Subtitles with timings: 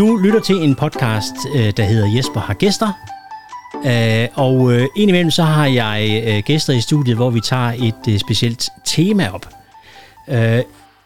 [0.00, 2.92] Du lytter til en podcast, øh, der hedder Jesper har gæster.
[3.86, 8.68] Øh, og øh, indimellem så har jeg gæster i studiet, hvor vi tager et specielt
[8.84, 9.46] tema op.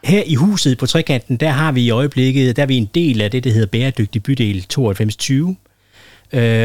[0.04, 3.20] Her i huset på Trekanten, der har vi i øjeblikket, der er vi en del
[3.20, 5.56] af det, der hedder Bæredygtig Bydel 9220.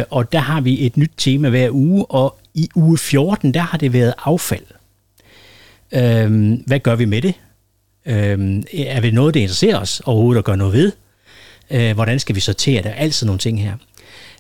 [0.10, 3.78] Og der har vi et nyt tema hver uge, og i uge 14, der har
[3.78, 4.66] det været affald.
[6.68, 7.34] Hvad gør vi med det?
[8.06, 10.92] Øh, er det noget, der interesserer os overhovedet at gøre noget ved?
[11.72, 12.94] Øh, hvordan skal vi sortere det?
[12.98, 13.74] Alt sådan nogle ting her.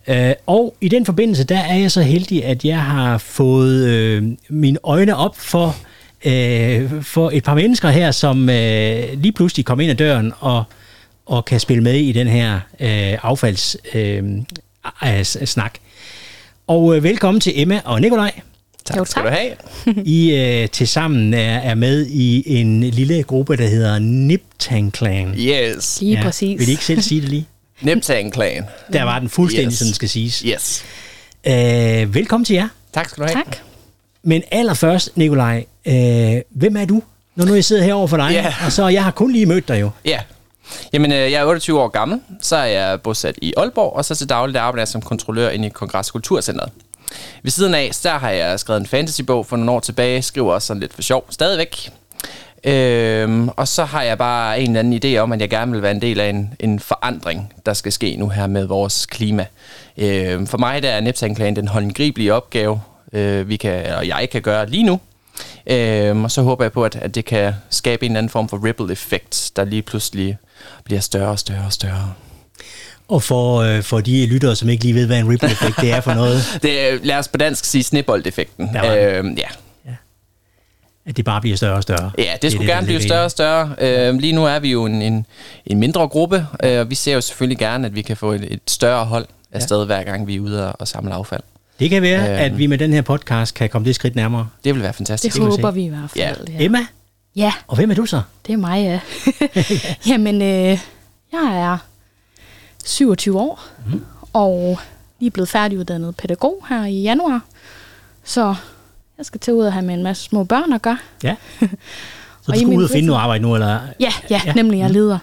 [0.07, 4.23] Øh, og i den forbindelse, der er jeg så heldig, at jeg har fået øh,
[4.49, 5.75] mine øjne op for,
[6.25, 10.63] øh, for et par mennesker her, som øh, lige pludselig kom ind ad døren og,
[11.25, 15.73] og kan spille med i den her øh, affaldssnak.
[15.75, 15.79] Øh,
[16.67, 18.31] og øh, velkommen til Emma og Nikolaj.
[18.89, 19.07] Tak jo, tak.
[19.07, 19.51] skal du have.
[20.05, 25.35] I øh, til sammen er, er med i en lille gruppe, der hedder Niptang Clan.
[25.37, 26.01] Yes.
[26.01, 26.23] Lige ja.
[26.23, 26.59] præcis.
[26.59, 27.47] Vil I ikke selv sige det lige?
[27.81, 28.65] Niptang Clan.
[28.93, 29.77] Der var den fuldstændig, yes.
[29.77, 30.39] som den skal siges.
[30.39, 30.83] Yes.
[31.47, 32.67] Øh, velkommen til jer.
[32.93, 33.43] Tak skal du have.
[33.45, 33.57] Tak.
[34.23, 35.93] Men allerførst, Nikolaj, øh,
[36.49, 37.03] hvem er du?
[37.35, 38.65] Når nu jeg sidder herovre for dig, yeah.
[38.65, 39.89] og så jeg har kun lige mødt dig jo.
[40.05, 40.21] Ja, yeah.
[40.93, 44.15] Jamen, øh, jeg er 28 år gammel, så er jeg bosat i Aalborg, og så
[44.15, 46.69] til daglig der arbejder jeg som kontrollør inde i Kongress Kulturcenteret.
[47.43, 50.65] Ved siden af, der har jeg skrevet en fantasybog for nogle år tilbage, skriver også
[50.65, 51.89] sådan lidt for sjov stadigvæk.
[52.63, 55.81] Øhm, og så har jeg bare en eller anden idé om, at jeg gerne vil
[55.81, 59.45] være en del af en, en forandring, der skal ske nu her med vores klima.
[59.97, 62.81] Øhm, for mig der er Neptanklagen den håndgribelige opgave,
[63.13, 64.99] øh, vi kan, og jeg kan gøre lige nu.
[65.67, 68.49] Øhm, og så håber jeg på, at, at det kan skabe en eller anden form
[68.49, 70.37] for ripple effekt, der lige pludselig
[70.83, 72.13] bliver større og større og større.
[73.09, 75.91] Og for, øh, for de lyttere, som ikke lige ved, hvad en ripple effekt det
[75.91, 76.43] er for noget.
[76.63, 78.63] det lad os på dansk sige snibbold-effekten.
[78.63, 79.41] Øhm, ja.
[79.85, 79.95] ja.
[81.05, 82.11] At det bare bliver større og større.
[82.17, 83.75] Ja, det, det skulle det, gerne det, blive større og større.
[83.79, 85.25] Øh, lige nu er vi jo en, en,
[85.65, 88.53] en mindre gruppe, øh, og vi ser jo selvfølgelig gerne, at vi kan få et,
[88.53, 89.85] et større hold afsted, ja.
[89.85, 91.41] hver gang vi er ude og, og samle affald.
[91.79, 94.47] Det kan være, øh, at vi med den her podcast kan komme det skridt nærmere.
[94.63, 95.35] Det vil være fantastisk.
[95.35, 96.47] Det håber vi i hvert fald.
[96.47, 96.53] Ja.
[96.59, 96.65] Ja.
[96.65, 96.79] Emma?
[97.35, 97.53] Ja.
[97.67, 98.21] Og hvem er du så?
[98.47, 98.99] Det er mig, ja.
[100.11, 100.79] Jamen, øh,
[101.31, 101.77] jeg er
[102.85, 104.05] 27 år, mm.
[104.33, 104.79] og
[105.19, 107.41] lige blevet færdiguddannet pædagog her i januar.
[108.23, 108.55] Så
[109.17, 110.97] jeg skal til ud og have med en masse små børn at gøre.
[111.23, 111.35] Ja.
[112.41, 113.79] Så du skal ud og finde noget arbejde nu, eller?
[113.99, 114.53] Ja, ja, ja.
[114.53, 114.93] nemlig jeg mhm.
[114.93, 115.19] leder.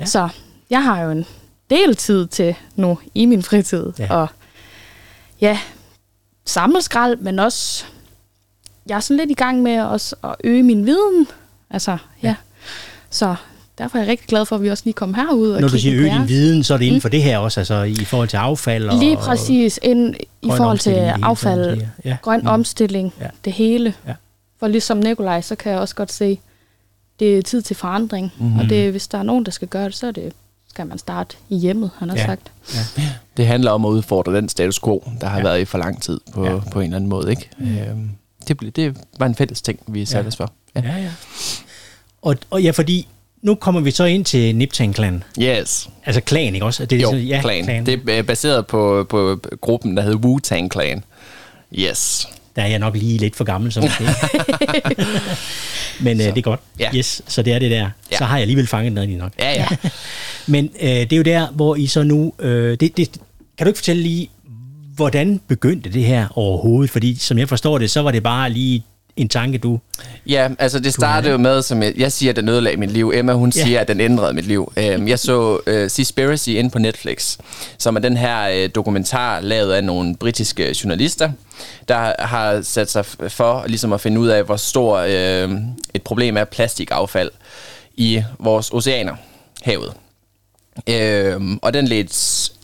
[0.00, 0.04] Ja.
[0.04, 0.28] Så
[0.70, 1.26] jeg har jo en
[1.70, 3.92] del tid til nu i min fritid.
[3.98, 4.14] Ja.
[4.14, 4.28] Og
[5.40, 5.58] ja,
[6.44, 7.84] samle skrald, men også,
[8.86, 11.26] jeg er sådan lidt i gang med også at øge min viden.
[11.70, 11.90] Altså,
[12.22, 12.28] ja.
[12.28, 12.34] ja.
[13.10, 13.34] Så
[13.78, 15.50] derfor er jeg rigtig glad for, at vi også lige kom herud.
[15.50, 17.10] Og Når du siger øge din viden, så er det inden for mm.
[17.10, 18.88] det her også, altså i forhold til affald?
[18.88, 22.16] Og, lige præcis, ind, i forhold til affald, ja.
[22.22, 22.46] grøn mm.
[22.46, 23.26] omstilling, ja.
[23.44, 23.94] det hele.
[24.06, 24.14] Ja.
[24.60, 26.38] For ligesom Nikolaj, så kan jeg også godt se,
[27.20, 28.32] det er tid til forandring.
[28.38, 28.58] Mm.
[28.58, 30.32] Og det, hvis der er nogen, der skal gøre det, så er det
[30.74, 32.26] skal man starte i hjemmet, han har ja.
[32.26, 32.52] sagt.
[32.74, 33.02] Ja.
[33.36, 35.42] Det handler om at udfordre den status quo, der har ja.
[35.42, 36.58] været i for lang tid på, ja.
[36.70, 37.30] på en eller anden måde.
[37.30, 37.50] Ikke?
[37.58, 37.78] Mm.
[37.78, 38.10] Øhm,
[38.48, 40.28] det, det var en fælles ting, vi satte ja.
[40.28, 40.52] os for.
[40.74, 40.96] Ja, ja.
[40.96, 41.10] ja.
[42.22, 43.08] Og, og ja, fordi
[43.44, 45.22] nu kommer vi så ind til Niptan-klan.
[45.42, 45.88] Yes.
[46.06, 46.86] Altså klan, ikke også?
[46.86, 47.64] Det er jo, sådan, ja, klan.
[47.64, 47.86] klan.
[47.86, 51.04] Det er baseret på, på gruppen, der hedder Wu-Tang Clan.
[51.78, 52.28] Yes.
[52.56, 54.04] Der er jeg nok lige lidt for gammel, som måske.
[56.04, 56.60] Men øh, det er godt.
[56.80, 56.90] Ja.
[56.94, 57.90] Yes, så det er det der.
[58.12, 58.16] Ja.
[58.16, 59.32] Så har jeg alligevel fanget noget i nok.
[59.38, 59.66] Ja, ja.
[60.52, 62.32] Men øh, det er jo der, hvor I så nu...
[62.38, 63.10] Øh, det, det,
[63.58, 64.30] kan du ikke fortælle lige,
[64.96, 66.90] hvordan begyndte det her overhovedet?
[66.90, 68.84] Fordi som jeg forstår det, så var det bare lige
[69.16, 69.80] en tanke, du...
[70.26, 73.12] Ja, altså det startede jo med, som jeg, jeg siger, at den ødelagde mit liv.
[73.14, 73.64] Emma, hun ja.
[73.64, 74.72] siger, at den ændrede mit liv.
[74.96, 77.38] Um, jeg så uh, Seaspiracy inde på Netflix,
[77.78, 81.30] som er den her uh, dokumentar lavet af nogle britiske journalister,
[81.88, 85.52] der har sat sig for ligesom at finde ud af, hvor stor uh,
[85.94, 87.30] et problem er plastikaffald
[87.94, 89.14] i vores oceaner,
[89.62, 89.92] havet.
[90.90, 92.14] Uh, og den ledte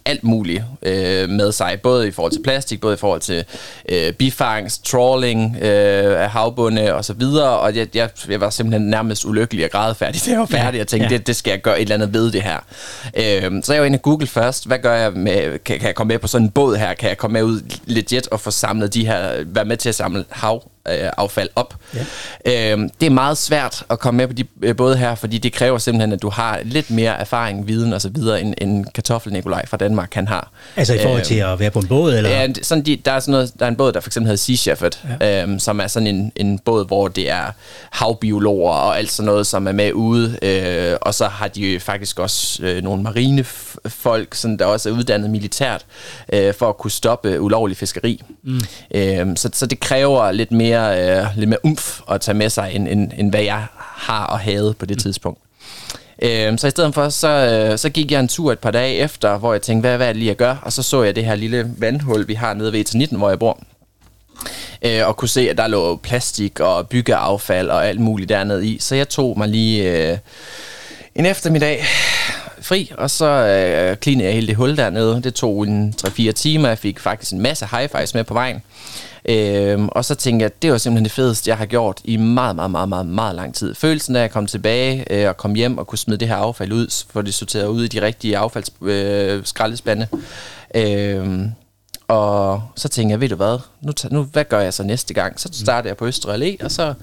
[0.05, 3.45] alt muligt øh, med sig, både i forhold til plastik, både i forhold til
[3.89, 8.91] øh, bifangst, trawling øh, af havbunde og så videre, og jeg, jeg, jeg var simpelthen
[8.91, 11.17] nærmest ulykkelig og grædefærdig, da jeg var færdig, ja, og tænkte, ja.
[11.17, 12.59] det, det skal jeg gøre et eller andet ved det her.
[13.17, 15.95] Øh, så jeg var inde i Google først, hvad gør jeg med, kan, kan jeg
[15.95, 18.51] komme med på sådan en båd her, kan jeg komme med ud legit og få
[18.51, 21.75] samlet de her, være med til at samle hav affald op.
[21.95, 22.73] Ja.
[22.75, 25.53] Øh, det er meget svært at komme med på de øh, både her, fordi det
[25.53, 29.33] kræver simpelthen, at du har lidt mere erfaring, viden og så videre, end, end kartoffel
[29.33, 30.51] Nikolaj fra Danmark kan har.
[30.77, 32.15] Altså i forhold til øh, at være på en båd?
[32.15, 32.31] Eller?
[32.31, 34.43] Ja, sådan de, der, er sådan noget, der er en båd, der for eksempel hedder
[34.43, 35.47] Sea Shepherd, ja.
[35.47, 37.53] øh, som er sådan en, en båd, hvor det er
[37.91, 40.39] havbiologer og alt sådan noget, som er med ude.
[40.43, 45.31] Øh, og så har de faktisk også øh, nogle marinefolk, sådan, der også er uddannet
[45.31, 45.85] militært,
[46.33, 48.23] øh, for at kunne stoppe ulovlig fiskeri.
[48.43, 48.61] Mm.
[48.95, 52.51] Øh, så, så det kræver lidt mere mere, øh, lidt mere umf at tage med
[52.51, 55.01] sig, end, end, end hvad jeg har og havde på det mm.
[55.01, 55.41] tidspunkt.
[56.23, 58.95] Øh, så i stedet for, så, øh, så gik jeg en tur et par dage
[58.95, 60.57] efter, hvor jeg tænkte, hvad, hvad er det lige, jeg gør?
[60.63, 63.39] Og så så jeg det her lille vandhul, vi har nede ved E19, hvor jeg
[63.39, 63.59] bor
[64.83, 68.79] øh, og kunne se, at der lå plastik og byggeaffald og alt muligt dernede i.
[68.79, 70.19] Så jeg tog mig lige øh,
[71.15, 71.85] en eftermiddag
[72.61, 75.23] fri, og så øh, cleanede jeg hele det hul dernede.
[75.23, 76.69] Det tog en 3-4 timer.
[76.69, 78.63] Jeg fik faktisk en masse high fives med på vejen.
[79.25, 82.17] Øhm, og så tænkte jeg, at det var simpelthen det fedeste, jeg har gjort i
[82.17, 83.75] meget, meget, meget, meget, meget lang tid.
[83.75, 86.73] Følelsen af at komme tilbage øh, og komme hjem og kunne smide det her affald
[86.73, 90.07] ud, få det sorteret ud i de rigtige affaldsskraldespande.
[90.75, 91.51] Øh, øhm,
[92.09, 95.41] og så tænkte jeg, ved du hvad, nu, nu, hvad gør jeg så næste gang?
[95.41, 96.95] Så startede jeg på Østre Allé, og så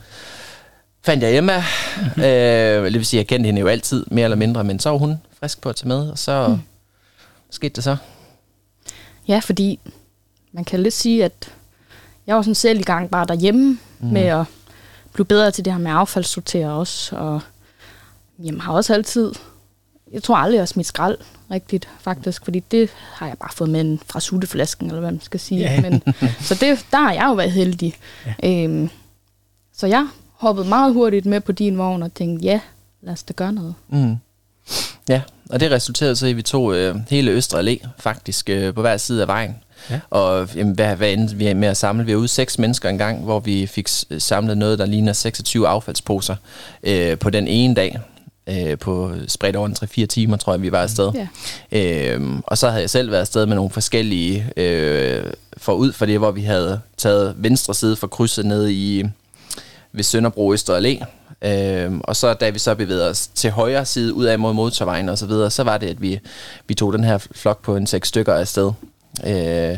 [1.06, 1.64] fandt jeg Emma.
[1.98, 2.24] Mm-hmm.
[2.24, 4.98] øh, det vil sige, jeg kendte hende jo altid, mere eller mindre, men så var
[4.98, 6.60] hun frisk på at tage med, og så mm.
[7.50, 7.98] skete det så.
[9.28, 9.80] Ja, fordi
[10.52, 11.54] man kan lidt sige, at
[12.28, 14.08] jeg var sådan selv i gang bare derhjemme mm.
[14.08, 14.46] med at
[15.14, 17.42] blive bedre til det her med affaldssortere også, og
[18.40, 19.34] jamen, har også altid,
[20.12, 21.18] jeg tror aldrig, jeg har smidt skrald
[21.52, 25.40] rigtigt, faktisk, fordi det har jeg bare fået med fra sutteflasken, eller hvad man skal
[25.40, 25.62] sige.
[25.62, 25.82] Ja.
[25.82, 26.04] Men,
[26.42, 27.96] så det, der har jeg jo været heldig.
[28.44, 28.64] Ja.
[28.64, 28.90] Øhm,
[29.74, 32.60] så jeg hoppede meget hurtigt med på din vogn og tænkte, ja,
[33.02, 33.76] lad os da gøre noget.
[33.88, 34.16] Mm.
[35.10, 38.74] Ja, og det resulterede så i, at vi tog øh, hele Østre Allé faktisk øh,
[38.74, 39.56] på hver side af vejen.
[39.90, 40.00] Ja.
[40.10, 42.06] Og jamen, hvad, hvad endte vi med at samle?
[42.06, 43.88] Vi var ude seks mennesker en gang, hvor vi fik
[44.18, 46.36] samlet noget, der ligner 26 affaldsposer
[46.84, 48.00] øh, på den ene dag
[48.48, 51.12] øh, på spredt over en 3-4 timer, tror jeg, vi var afsted.
[51.72, 52.12] Ja.
[52.12, 55.24] Øhm, og så havde jeg selv været afsted med nogle forskellige øh,
[55.58, 59.04] forud for det, hvor vi havde taget venstre side for krydset ned i
[59.92, 61.06] ved Sønderbro Øster Allé.
[61.42, 65.10] Øhm, og så da vi så bevægede os til højre side ud af mod motorvejen
[65.10, 66.20] og så videre, så var det, at vi,
[66.68, 68.72] vi tog den her flok på en seks stykker afsted.
[69.26, 69.78] Øh,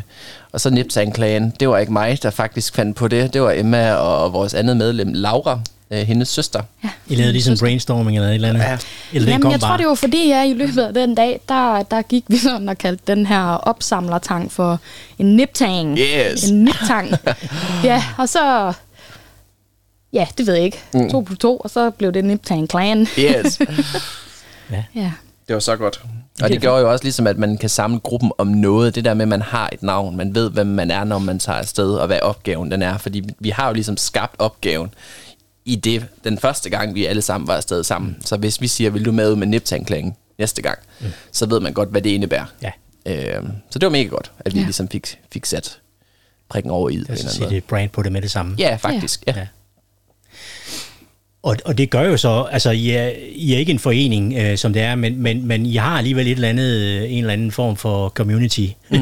[0.51, 3.33] og så Nipsanklagen, det var ikke mig, der faktisk fandt på det.
[3.33, 5.59] Det var Emma og vores andet medlem, Laura,
[5.91, 6.61] øh, hendes søster.
[6.83, 6.89] Ja.
[7.07, 8.61] I lavede ligesom brainstorming eller et eller andet?
[8.61, 8.77] Ja.
[9.13, 9.69] Eller Jamen, jeg bare.
[9.69, 12.69] tror, det var fordi, jeg i løbet af den dag, der, der gik vi sådan
[12.69, 14.79] og kaldte den her opsamlertang for
[15.19, 15.97] en niptang.
[15.99, 16.49] Yes.
[16.49, 17.11] En niptang.
[17.83, 18.73] ja, og så...
[20.13, 20.79] Ja, det ved jeg ikke.
[20.93, 21.09] Mm.
[21.09, 23.01] To plus to, og så blev det Niptang Clan.
[23.01, 23.59] Yes.
[24.71, 24.83] ja.
[24.95, 25.11] ja.
[25.47, 26.03] Det var så godt.
[26.41, 28.95] Og det gjorde jo også ligesom, at man kan samle gruppen om noget.
[28.95, 30.17] Det der med, at man har et navn.
[30.17, 32.97] Man ved, hvem man er, når man tager afsted, og hvad opgaven den er.
[32.97, 34.93] Fordi vi har jo ligesom skabt opgaven
[35.65, 38.11] i det, den første gang, vi alle sammen var afsted sammen.
[38.11, 38.25] Mm.
[38.25, 41.07] Så hvis vi siger, vil du med ud med niptanklæng næste gang, mm.
[41.31, 42.45] så ved man godt, hvad det indebærer.
[42.61, 42.71] Ja.
[43.05, 44.65] Øh, så det var mega godt, at vi ja.
[44.65, 45.79] ligesom fik, fik sat
[46.49, 47.09] prikken over i det.
[47.09, 48.55] Altså sige det brand på det med det samme.
[48.57, 49.23] Ja, faktisk.
[49.27, 49.33] Ja.
[49.37, 49.47] ja.
[51.43, 54.57] Og, og det gør jo så, altså I er, I er ikke en forening, øh,
[54.57, 57.33] som det er, men, men, men I har alligevel et eller andet, øh, en eller
[57.33, 58.65] anden form for community.
[58.91, 58.97] Mm.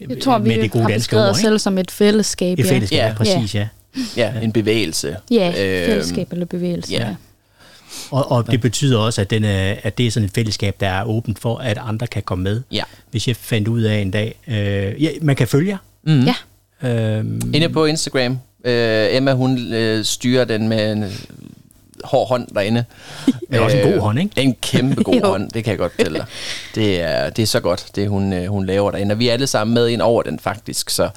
[0.00, 2.58] Jeg tror, vi det gode har beskrevet os selv som et fællesskab.
[2.58, 3.14] Et fællesskab, ja.
[3.16, 3.68] præcis, ja.
[4.16, 5.16] Ja, en bevægelse.
[5.30, 7.08] Ja, øhm, fællesskab eller bevægelse, ja.
[7.08, 7.14] ja.
[8.10, 10.88] Og, og det betyder også, at, den er, at det er sådan et fællesskab, der
[10.88, 12.62] er åbent for, at andre kan komme med.
[12.72, 12.82] Ja.
[13.10, 14.34] Hvis jeg fandt ud af en dag.
[14.48, 15.78] Øh, ja, man kan følge jer.
[16.06, 16.24] Mm.
[16.24, 16.34] Ja.
[16.88, 17.54] Øhm.
[17.54, 18.38] Inde på Instagram.
[18.66, 21.04] Øh, Emma, hun øh, styrer den med en
[22.04, 22.84] hård hånd derinde.
[23.50, 24.40] Det er også en god hånd, ikke?
[24.40, 26.26] En kæmpe god hånd, det kan jeg godt fortælle dig.
[26.74, 29.12] Det er, det er så godt, det hun, øh, hun laver derinde.
[29.12, 31.08] Og vi er alle sammen med ind over den faktisk, så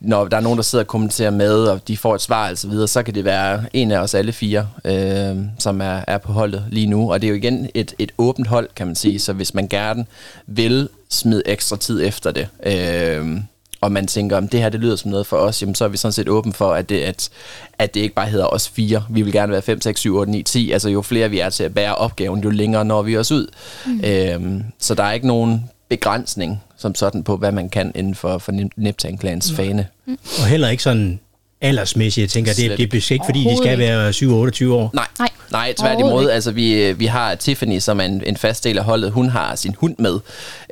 [0.00, 2.58] når der er nogen, der sidder og kommenterer med, og de får et svar og
[2.58, 6.18] så videre, så kan det være en af os alle fire, øh, som er, er
[6.18, 7.12] på holdet lige nu.
[7.12, 9.68] Og det er jo igen et, et åbent hold, kan man sige, så hvis man
[9.68, 10.06] gerne
[10.46, 13.40] vil smide ekstra tid efter det, øh,
[13.80, 15.88] og man tænker, om det her det lyder som noget for os, jamen, så er
[15.88, 17.30] vi sådan set åben for, at det, at,
[17.78, 19.04] at det ikke bare hedder os fire.
[19.10, 20.70] Vi vil gerne være 5, 6, 7, 8, 9, 10.
[20.70, 23.46] Altså jo flere vi er til at bære opgaven, jo længere når vi os ud.
[23.86, 24.00] Mm.
[24.04, 28.38] Øhm, så der er ikke nogen begrænsning som sådan på, hvad man kan inden for,
[28.38, 29.86] for Niptan-klans fane.
[30.06, 30.18] Mm.
[30.38, 31.20] Og heller ikke sådan
[31.60, 32.22] aldersmæssigt.
[32.22, 34.90] Jeg tænker, det, det er ikke, fordi de skal være 7-28 år.
[34.94, 36.30] Nej, nej, nej tværtimod.
[36.30, 39.12] Altså, vi, vi har Tiffany, som er en, en fast del af holdet.
[39.12, 40.18] Hun har sin hund med,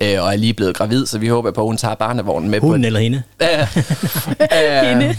[0.03, 2.61] øh, og er lige blevet gravid, så vi håber på, at hun tager barnevognen med.
[2.61, 3.23] Hunden på, eller hende?
[4.41, 5.17] Øh, hende.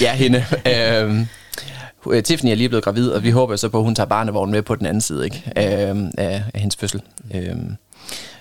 [0.00, 0.44] ja, hende.
[0.66, 4.52] Øh, Tiffany er lige blevet gravid, og vi håber så på, at hun tager barnevognen
[4.52, 5.42] med på den anden side ikke?
[5.56, 7.00] Øh, af, af hendes fødsel.
[7.34, 7.56] Øh,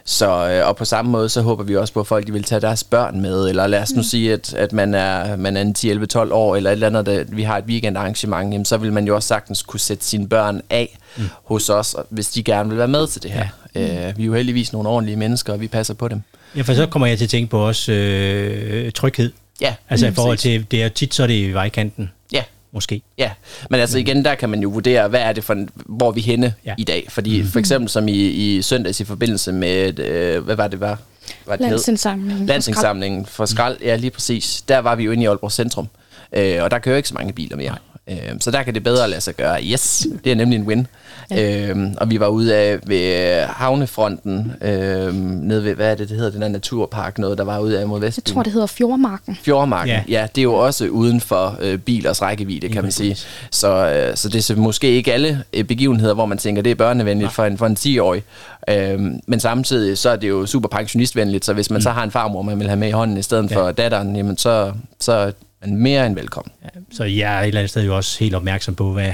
[0.06, 2.44] så, øh, og på samme måde, så håber vi også på, at folk de vil
[2.44, 4.04] tage deres børn med, eller lad os nu mm.
[4.04, 6.88] sige, at, at man er, man er en 10, 11, 12 år, eller et eller
[6.88, 10.06] andet, der, vi har et weekendarrangement, jamen, så vil man jo også sagtens kunne sætte
[10.06, 11.24] sine børn af mm.
[11.44, 13.48] hos os, hvis de gerne vil være med til det her.
[13.76, 14.08] Ja.
[14.08, 16.22] Øh, vi er jo heldigvis nogle ordentlige mennesker, og vi passer på dem.
[16.56, 19.32] Ja, for så kommer jeg til at tænke på også øh, tryghed.
[19.62, 22.12] Ja, Altså i forhold til, det er tit så er det i vejkanten.
[22.34, 23.02] Ja, måske.
[23.18, 23.32] Ja,
[23.70, 26.54] men altså igen, der kan man jo vurdere, hvad er det for, hvor vi henne
[26.66, 26.76] ja.
[26.78, 27.06] i dag.
[27.10, 27.48] Fordi mm.
[27.48, 30.98] for eksempel som i, i søndags i forbindelse med, øh, hvad var det, var?
[31.46, 32.46] var det Landsindsamlingen.
[32.46, 34.62] Landsindsamlingen for skrald, ja lige præcis.
[34.68, 35.88] Der var vi jo inde i Aalborg Centrum.
[36.34, 37.76] Øh, og der kører ikke så mange biler mere.
[38.10, 39.64] Øh, så der kan det bedre lade sig gøre.
[39.64, 40.88] Yes, det er nemlig en win.
[41.32, 41.70] Ja.
[41.70, 46.18] Øh, og vi var ude af ved havnefronten, øh, nede ved, hvad er det, det
[46.18, 48.18] hedder, den der naturpark, noget, der var ude af mod vest.
[48.18, 49.38] Jeg tror, det hedder Fjordmarken.
[49.44, 50.04] Fjordmarken, ja.
[50.08, 53.18] ja, det er jo også uden for øh, bilers rækkevidde, kan man sige.
[53.52, 56.76] Så, øh, så det er måske ikke alle øh, begivenheder, hvor man tænker, det er
[56.76, 58.24] børnevenligt for en, for en 10-årig.
[58.70, 61.82] Øh, men samtidig så er det jo super pensionistvenligt, så hvis man mm.
[61.82, 63.58] så har en farmor, man vil have med i hånden i stedet ja.
[63.58, 65.32] for datteren, jamen så, så
[65.62, 66.52] men mere end velkommen.
[66.64, 69.14] Ja, så jeg er et eller andet sted jo også helt opmærksom på, hvad,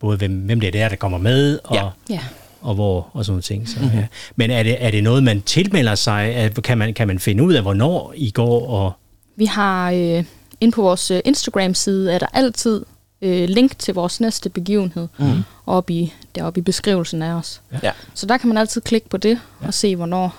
[0.00, 1.88] både hvem, hvem det er, der kommer med, og, ja.
[2.10, 2.20] Ja.
[2.60, 3.68] og hvor, og sådan nogle ting.
[3.68, 3.98] Så, mm-hmm.
[3.98, 4.06] ja.
[4.36, 6.50] Men er det, er det noget, man tilmelder sig?
[6.64, 8.68] Kan man, kan man finde ud af, hvornår I går?
[8.68, 8.92] Og
[9.36, 10.24] Vi har øh,
[10.60, 12.84] ind på vores øh, Instagram-side, er der altid
[13.22, 15.42] øh, link til vores næste begivenhed, mm.
[15.66, 17.60] oppe i, deroppe i beskrivelsen af os.
[17.82, 17.92] Ja.
[18.14, 19.66] Så der kan man altid klikke på det, ja.
[19.66, 20.36] og se, hvornår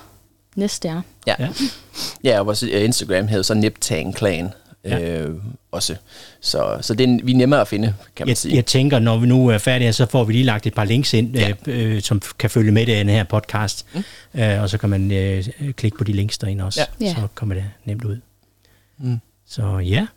[0.56, 1.02] næste er.
[1.28, 1.50] Ja, ja.
[2.24, 4.54] ja og vores øh, Instagram hedder så Niptang Clan
[4.86, 5.20] ja.
[5.22, 5.36] øh,
[5.72, 5.96] også.
[6.42, 8.56] Så, så det er, vi er nemmere at finde, kan man jeg, sige.
[8.56, 11.14] Jeg tænker, når vi nu er færdige, så får vi lige lagt et par links
[11.14, 11.54] ind, ja.
[11.68, 13.86] øh, som kan følge med i den her podcast.
[13.94, 14.04] Mm.
[14.42, 17.14] Øh, og så kan man øh, klikke på de links derinde også, ja.
[17.14, 18.18] så kommer det nemt ud.
[18.98, 19.20] Mm.
[19.48, 20.08] Så ja.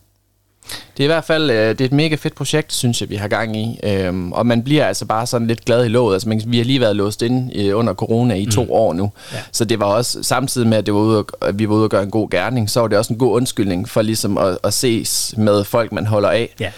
[0.96, 3.16] Det er i hvert fald øh, det er et mega fedt projekt, synes jeg, vi
[3.16, 3.80] har gang i.
[3.82, 6.14] Øhm, og man bliver altså bare sådan lidt glad i låget.
[6.14, 8.50] Altså, man, vi har lige været låst ind øh, under corona i mm.
[8.50, 9.10] to år nu.
[9.32, 9.38] Ja.
[9.52, 11.90] Så det var også, samtidig med, at, det var ude, at vi var ude og
[11.90, 14.74] gøre en god gerning, så var det også en god undskyldning for ligesom at, at
[14.74, 16.54] ses med folk, man holder af.
[16.60, 16.72] Ja.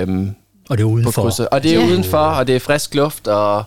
[0.00, 0.34] Øhm,
[0.68, 1.46] og det er udenfor.
[1.50, 1.86] Og det er ja.
[1.86, 3.64] udenfor, og det er frisk luft, og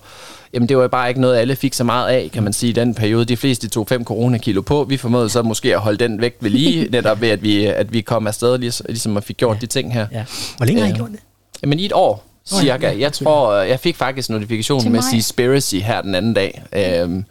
[0.54, 2.70] jamen det var jo bare ikke noget, alle fik så meget af, kan man sige,
[2.70, 3.26] i den periode.
[3.26, 4.84] De fleste tog 5 coronakilo på.
[4.84, 7.94] Vi formåede så måske at holde den vægt ved lige, netop ved, at vi, at
[7.94, 9.62] vi kom afsted, ligesom at fik gjort ja.
[9.62, 10.08] de ting her.
[10.12, 10.26] Ja.
[10.58, 11.20] Hvor længe har I øh, gjort det?
[11.62, 13.00] Jamen i et år, cirka.
[13.00, 16.64] Jeg tror, jeg fik faktisk notifikationen med Seaspiracy her den anden dag.
[16.74, 17.26] Øhm,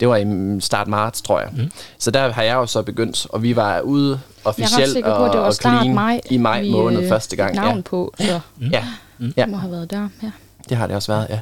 [0.00, 1.48] det var i start marts, tror jeg.
[1.56, 1.70] Mm.
[1.98, 5.40] Så der har jeg jo så begyndt, og vi var ude officielt og, på, det
[5.40, 7.54] var og clean maj, i maj måned første gang.
[7.54, 7.82] Navn ja.
[7.82, 8.68] på, så mm.
[8.68, 8.84] ja.
[9.18, 9.32] Mm.
[9.32, 10.08] det må have været der.
[10.22, 10.30] Ja.
[10.68, 11.40] Det har det også været, ja.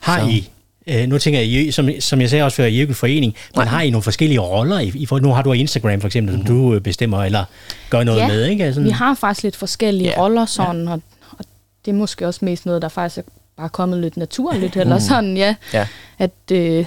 [0.00, 0.28] Har.
[0.28, 0.50] I
[0.86, 3.80] Øh, nu tænker jeg, som, som jeg sagde også før, I en forening, men har
[3.80, 4.78] I nogle forskellige roller?
[4.78, 6.46] I, i, nu har du Instagram for eksempel, mm-hmm.
[6.46, 7.44] som du øh, bestemmer eller
[7.90, 8.72] gør noget ja, med, ikke?
[8.72, 8.86] Sådan.
[8.86, 10.22] vi har faktisk lidt forskellige ja.
[10.22, 10.92] roller, sådan, ja.
[10.92, 11.02] og,
[11.38, 11.44] og
[11.84, 15.00] det er måske også mest noget, der faktisk er bare kommet lidt naturligt, eller mm.
[15.00, 15.54] sådan, ja.
[15.72, 15.86] ja.
[16.18, 16.86] At, øh,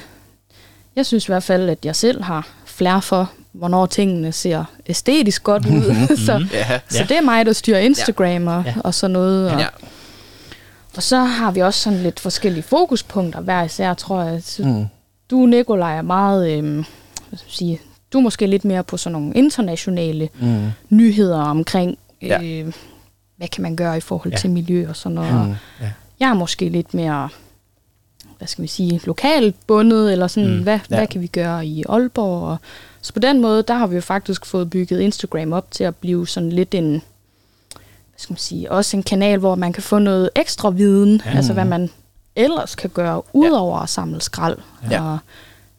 [0.95, 5.43] jeg synes i hvert fald, at jeg selv har flere for, hvornår tingene ser æstetisk
[5.43, 6.07] godt ud.
[6.25, 6.79] så, ja.
[6.89, 8.73] så det er mig, der styrer Instagram og, ja.
[8.83, 9.51] og sådan noget.
[9.51, 9.67] Og, ja.
[10.95, 14.43] Og så har vi også sådan lidt forskellige fokuspunkter hver især, tror jeg.
[14.43, 14.85] Så mm.
[15.29, 17.81] Du, Nikolaj, er meget, øh, hvad skal jeg sige,
[18.13, 20.71] du er måske lidt mere på sådan nogle internationale mm.
[20.89, 22.63] nyheder omkring, øh, ja.
[23.37, 24.37] hvad kan man gøre i forhold ja.
[24.37, 25.47] til miljø og sådan noget.
[25.47, 25.55] Mm.
[25.81, 25.91] Ja.
[26.19, 27.29] Jeg er måske lidt mere,
[28.37, 30.63] hvad skal vi sige, lokalt bundet, eller sådan, mm.
[30.63, 30.95] hvad, ja.
[30.95, 32.47] hvad kan vi gøre i Aalborg?
[32.47, 32.57] Og,
[33.01, 35.95] så på den måde, der har vi jo faktisk fået bygget Instagram op til at
[35.95, 37.01] blive sådan lidt en
[38.23, 41.31] skal man sige, også en kanal, hvor man kan få noget ekstra viden, ja.
[41.31, 41.89] altså hvad man
[42.35, 43.83] ellers kan gøre, udover ja.
[43.83, 44.57] at samle skrald.
[44.91, 45.01] Ja.
[45.01, 45.17] Og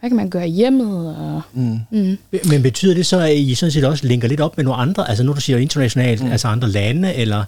[0.05, 1.17] hvad kan man gøre hjemmet?
[1.17, 1.81] Og, mm.
[1.91, 2.19] Mm.
[2.45, 5.09] Men betyder det så, at I sådan set også linker lidt op med nogle andre,
[5.09, 6.31] altså nu du siger internationalt, mm.
[6.31, 7.45] altså andre lande, eller?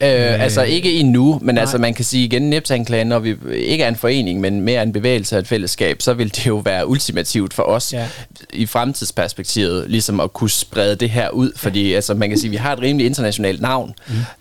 [0.00, 1.60] Øh, øh, altså ikke endnu, men nej.
[1.60, 4.92] altså man kan sige igen, Neptanklan, når vi ikke er en forening, men mere en
[4.92, 8.08] bevægelse af et fællesskab, så vil det jo være ultimativt for os ja.
[8.52, 11.94] i fremtidsperspektivet, ligesom at kunne sprede det her ud, fordi ja.
[11.94, 13.94] altså man kan sige, vi har et rimelig internationalt navn,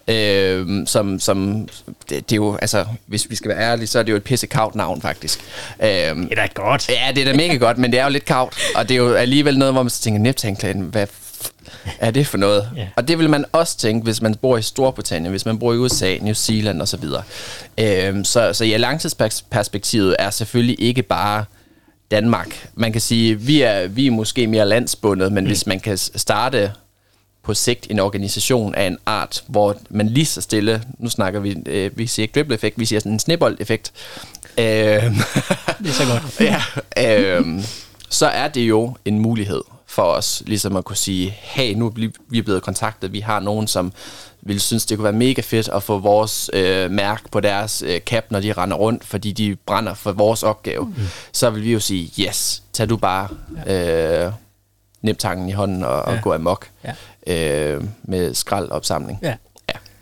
[0.08, 0.14] mm.
[0.14, 1.68] øh, som, som
[2.10, 4.24] det, det er jo, altså hvis vi skal være ærlige, så er det jo et
[4.24, 5.40] pissekaut navn faktisk.
[5.84, 6.90] Øh, det er da godt.
[6.90, 9.00] Ja, det er da mega godt, men det er jo lidt kavt, og det er
[9.00, 11.08] jo alligevel noget, hvor man så tænker, Neptanklan, hvad
[12.00, 12.70] er det for noget?
[12.78, 12.88] Yeah.
[12.96, 15.78] Og det vil man også tænke, hvis man bor i Storbritannien, hvis man bor i
[15.78, 17.04] USA, New Zealand osv.
[17.78, 21.46] Øhm, så, så ja, langtidsperspektivet er selvfølgelig ikke bare
[22.12, 22.70] Danmark.
[22.76, 25.48] Man kan sige, vi er, vi er måske mere landsbundet, men mm.
[25.48, 26.72] hvis man kan starte
[27.44, 31.58] på sigt en organisation af en art, hvor man lige så stille, nu snakker vi,
[31.66, 33.92] øh, vi siger ikke dribble-effekt, vi siger sådan en snibbold-effekt,
[34.58, 36.40] Øh, det er så godt.
[36.98, 37.64] ja, øh,
[38.10, 42.10] så er det jo en mulighed for os, ligesom at kunne sige, hey, nu er
[42.30, 43.94] vi blevet kontaktet, vi har nogen, som
[44.42, 48.00] vil synes, det kunne være mega fedt at få vores øh, mærke på deres øh,
[48.00, 50.86] cap, når de render rundt, fordi de brænder for vores opgave.
[50.86, 50.96] Mm.
[51.32, 53.28] Så vil vi jo sige, yes, tag du bare
[53.68, 54.32] øh,
[55.02, 56.18] niptangen i hånden og, ja.
[56.18, 56.68] og gå amok
[57.28, 57.74] ja.
[57.74, 59.20] øh, med skraldopsamling.
[59.22, 59.36] Ja.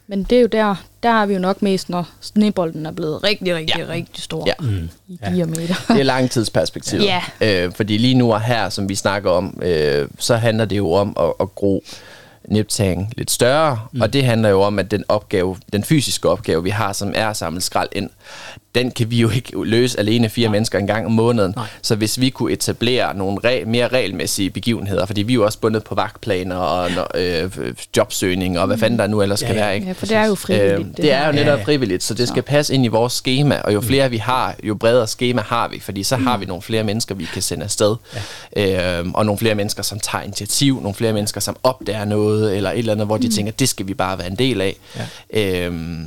[0.10, 3.24] Men det er jo der, der er vi jo nok mest, når snebolden er blevet
[3.24, 3.86] rigtig, rigtig, ja.
[3.89, 4.54] rigtig stor ja.
[4.60, 4.89] mm.
[5.08, 5.75] i diameter.
[5.88, 7.04] Det er langtidsperspektivet.
[7.04, 7.22] ja.
[7.42, 10.92] Øh, fordi lige nu og her, som vi snakker om, øh, så handler det jo
[10.92, 11.84] om at, at gro
[12.48, 14.01] niptang lidt større, mm.
[14.01, 17.28] og det handler jo om, at den opgave, den fysiske opgave, vi har, som er
[17.28, 18.10] at samle skrald ind,
[18.79, 20.51] den kan vi jo ikke løse alene fire Nej.
[20.51, 21.53] mennesker en gang om måneden.
[21.55, 21.65] Nej.
[21.81, 25.59] Så hvis vi kunne etablere nogle re- mere regelmæssige begivenheder, fordi vi er jo også
[25.59, 27.51] bundet på vagtplaner og øh,
[27.98, 29.63] jobsøgning og hvad fanden der nu ellers Ja, skal ja.
[29.65, 29.75] være.
[29.75, 29.88] Ikke?
[29.88, 30.79] Ja, for det er jo frivilligt.
[30.79, 31.63] Øhm, det er jo netop Ja, ja.
[31.63, 34.75] frivilligt, så det skal passe ind i vores schema, og jo flere vi har, jo
[34.75, 37.95] bredere schema har vi, fordi så har vi nogle flere mennesker, vi kan sende afsted,
[38.55, 39.00] ja.
[39.00, 42.71] øhm, og nogle flere mennesker, som tager initiativ, nogle flere mennesker, som opdager noget, eller
[42.71, 44.75] et eller andet, hvor de tænker, det skal vi bare være en del af.
[45.33, 45.65] Ja.
[45.65, 46.05] Øhm,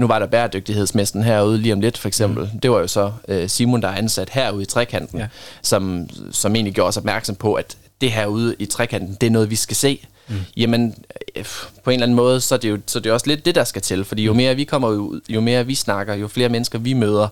[0.00, 2.50] nu var der bæredygtighedsmessen herude lige om lidt, for eksempel.
[2.52, 2.60] Mm.
[2.60, 5.26] Det var jo så øh, Simon, der er ansat herude i trekanten, Ja.
[5.62, 9.50] som, som egentlig gjorde os opmærksom på, at det herude i trekanten, det er noget,
[9.50, 10.06] vi skal se.
[10.28, 10.36] Mm.
[10.56, 10.94] Jamen,
[11.36, 11.44] øh,
[11.84, 13.54] på en eller anden måde, så er, det jo, så er det også lidt det,
[13.54, 14.04] der skal til.
[14.04, 17.28] Fordi jo mere vi kommer ud, jo mere vi snakker, jo flere mennesker vi møder,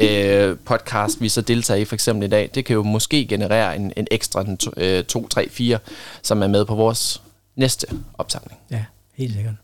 [0.00, 3.76] øh, podcast vi så deltager i for eksempel i dag, det kan jo måske generere
[3.76, 5.78] en, en ekstra en to, øh, 2, 3, 4,
[6.22, 7.22] som er med på vores
[7.56, 7.86] næste
[8.18, 8.58] opsamling.
[8.70, 8.84] Ja,
[9.16, 9.54] helt sikkert.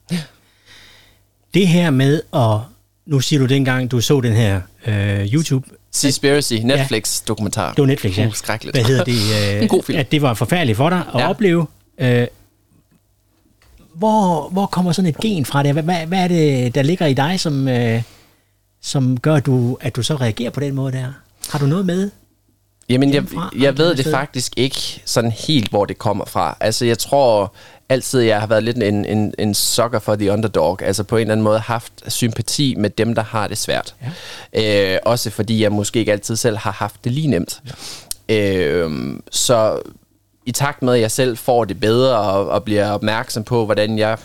[1.55, 2.59] Det her med at...
[3.07, 5.69] Nu siger du dengang, du så den her øh, YouTube...
[5.91, 7.73] Seaspiracy, Netflix-dokumentar.
[7.73, 8.27] Det var Netflix, ja.
[8.27, 8.77] Uh, skrækkeligt.
[8.77, 9.15] Hvad hedder det?
[9.63, 9.99] Øh, God film.
[9.99, 11.19] At det var forfærdeligt for dig at ja.
[11.19, 11.29] Ja.
[11.29, 11.67] opleve.
[11.99, 12.27] Øh,
[13.95, 15.73] hvor, hvor kommer sådan et gen fra det?
[15.73, 18.03] Hvad, hvad, hvad er det, der ligger i dig, som, øh,
[18.83, 21.13] som gør, at du, at du så reagerer på den måde der?
[21.51, 22.11] Har du noget med?
[22.89, 23.25] Jamen, jeg,
[23.59, 26.57] jeg ved det faktisk ikke sådan helt, hvor det kommer fra.
[26.61, 27.55] Altså, jeg tror
[27.89, 30.83] altid, jeg har været lidt en, en, en sucker for the underdog.
[30.83, 33.95] Altså på en eller anden måde haft sympati med dem, der har det svært.
[34.55, 34.95] Ja.
[34.95, 37.63] Øh, også fordi jeg måske ikke altid selv har haft det lige nemt.
[38.29, 38.59] Ja.
[38.59, 38.91] Øh,
[39.31, 39.81] så
[40.47, 43.99] i takt med, at jeg selv får det bedre og, og bliver opmærksom på, hvordan
[43.99, 44.19] jeg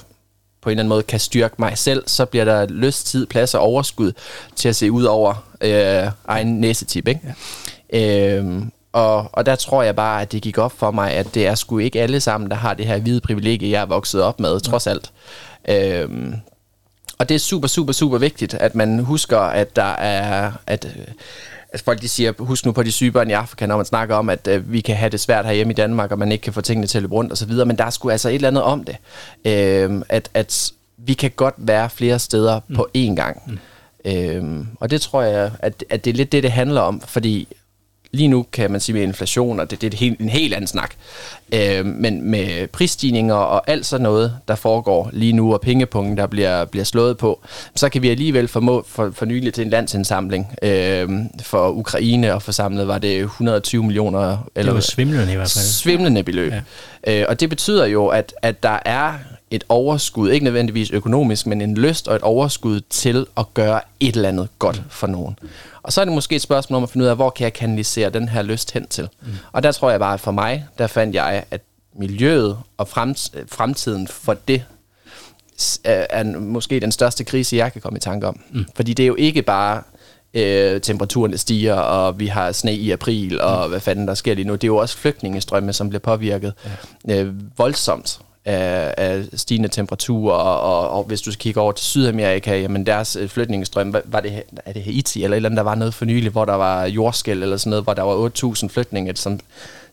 [0.62, 3.54] på en eller anden måde kan styrke mig selv, så bliver der lyst, tid, plads
[3.54, 4.12] og overskud
[4.56, 7.08] til at se ud over øh, egen næsetip.
[7.08, 7.22] Ikke?
[7.24, 7.34] Ja.
[7.94, 11.48] Øhm, og, og der tror jeg bare, at det gik op for mig, at det
[11.48, 14.40] er sgu ikke alle sammen, der har det her hvide privilegie, jeg er vokset op
[14.40, 15.12] med, trods alt.
[15.70, 16.36] Øhm,
[17.20, 20.52] og det er super, super, super vigtigt, at man husker, at der er...
[20.68, 21.08] At, øh,
[21.74, 24.16] at folk de siger, husk nu på de syge børn i Afrika, når man snakker
[24.16, 26.54] om, at øh, vi kan have det svært herhjemme i Danmark, og man ikke kan
[26.54, 28.64] få tingene til at løbe rundt osv., men der er sgu altså et eller andet
[28.64, 28.98] om det.
[29.46, 32.76] Øhm, at, at vi kan godt være flere steder mm.
[32.76, 33.42] på én gang.
[33.48, 33.60] Mm.
[34.06, 37.48] Øhm, og det tror jeg, at, at det er lidt det, det handler om, fordi
[38.12, 40.54] lige nu kan man sige med inflation, og det, det er et helt, en helt
[40.54, 40.92] anden snak.
[41.54, 46.28] Øh, men med prisstigninger og alt sådan noget, der foregår lige nu, og pengepunkten, der
[46.28, 47.40] bliver, bliver slået på,
[47.76, 51.10] så kan vi alligevel formå for, for nylig til en landsindsamling øh,
[51.42, 54.38] for Ukraine, og forsamlet var det 120 millioner.
[54.56, 55.66] Det var svimlende i hvert fald.
[55.66, 56.54] Svimlende beløb.
[57.08, 57.22] Ja.
[57.22, 59.14] Øh, og det betyder jo, at, at der er
[59.52, 64.16] et overskud, ikke nødvendigvis økonomisk, men en lyst og et overskud til at gøre et
[64.16, 65.40] eller andet godt for nogen.
[65.84, 67.54] Og så er det måske et spørgsmål om at finde ud af, hvor kan jeg
[67.54, 69.10] kanalisere den her lyst hen til.
[69.22, 69.28] Mm.
[69.52, 71.62] Og der tror jeg bare, at for mig, der fandt jeg, at
[71.96, 74.64] miljøet og fremt, fremtiden for det
[75.84, 78.40] er, måske den største krise, jeg kan komme i tanke om.
[78.52, 78.66] Mm.
[78.76, 79.82] Fordi det er jo ikke bare
[80.34, 84.48] øh, temperaturen stiger, og vi har sne i april, og hvad fanden der sker lige
[84.48, 84.54] nu.
[84.54, 86.54] Det er jo også flygtningestrømme, som bliver påvirket
[87.08, 87.22] ja.
[87.22, 92.60] øh, voldsomt af, af stigende temperaturer, og, og, og hvis du kigger over til Sydamerika,
[92.60, 95.76] jamen deres øh, flytningestrøm, var det, er det Haiti eller et eller andet, der var
[95.76, 99.16] noget for nylig, hvor der var jordskæld eller sådan noget, hvor der var 8.000 flygtninge,
[99.16, 99.40] som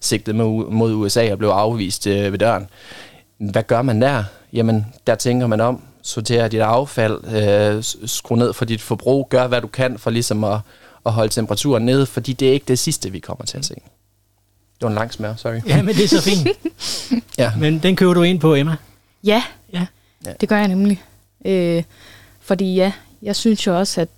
[0.01, 2.67] sigtede mod, mod USA og blev afvist øh, ved døren.
[3.39, 4.25] Hvad gør man der?
[4.53, 9.47] Jamen, der tænker man om, sorterer dit affald, øh, skru ned for dit forbrug, gør
[9.47, 10.59] hvad du kan for ligesom at,
[11.07, 13.75] at holde temperaturen nede, fordi det er ikke det sidste, vi kommer til at se.
[14.79, 15.61] Det var en lang smør, sorry.
[15.67, 16.49] Ja, men det er så fint.
[17.39, 17.53] Ja.
[17.59, 18.77] Men den køber du ind på, Emma.
[19.25, 19.87] Ja, Ja.
[20.41, 21.03] det gør jeg nemlig.
[21.45, 21.83] Øh,
[22.41, 24.09] fordi ja, jeg synes jo også, at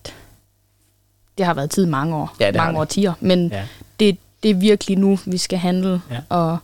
[1.39, 2.37] det har været tid i mange år.
[2.41, 2.81] Ja, det har mange det.
[2.81, 3.13] årtier.
[3.21, 3.65] Men Ja.
[4.01, 6.01] det, det er virkelig nu, vi skal handle.
[6.11, 6.19] Ja.
[6.29, 6.59] Og,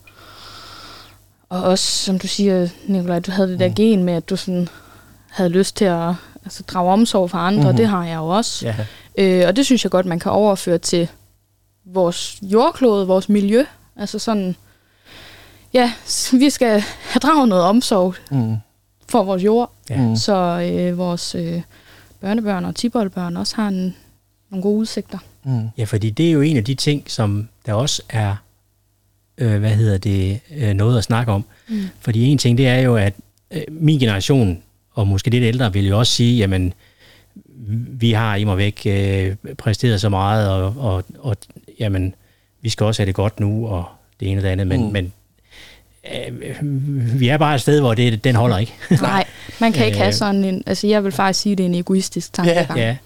[1.49, 3.75] og også, som du siger, Nikolaj, du havde det der mm.
[3.75, 4.69] gen med, at du sådan
[5.31, 7.63] havde lyst til at altså, drage omsorg for andre.
[7.63, 7.77] Mm-hmm.
[7.77, 8.67] Det har jeg jo også.
[8.67, 8.75] Ja.
[9.19, 11.09] Øh, og det synes jeg godt, man kan overføre til
[11.85, 13.65] vores jordklode, vores miljø.
[13.97, 14.57] Altså sådan,
[15.75, 15.93] ja,
[16.33, 18.57] vi skal have draget noget omsorg Mm.
[19.09, 20.01] for vores jord, Ja.
[20.09, 20.17] Mm.
[20.17, 20.35] så
[20.73, 21.63] øh, vores øh,
[22.21, 23.97] børnebørn og tiboldbørn også har en,
[24.51, 25.19] nogle gode udsigter.
[25.45, 25.69] Mm.
[25.79, 28.37] Ja, fordi det er jo en af de ting, som der også er,
[29.39, 31.45] øh, hvad hedder det, øh, noget at snakke om.
[31.69, 31.83] Mm.
[32.01, 33.15] Fordi en ting, det er jo, at
[33.51, 36.73] øh, min generation, og måske lidt ældre, vil jo også sige, jamen,
[37.89, 41.37] vi har i mig væk øh, præsteret så meget, og, og, og
[41.81, 42.15] jamen,
[42.65, 43.85] vi skal også have det godt nu, og
[44.21, 44.87] det ene og det andet, men, mm.
[44.87, 44.93] Mm.
[44.93, 45.13] men
[46.15, 48.73] øh, vi er bare et sted, hvor det, den holder ikke.
[49.03, 49.25] Nej,
[49.61, 50.03] man kan ikke Øh.
[50.03, 52.97] have sådan en, altså jeg vil faktisk sige, at det er en egoistisk tankegang ja,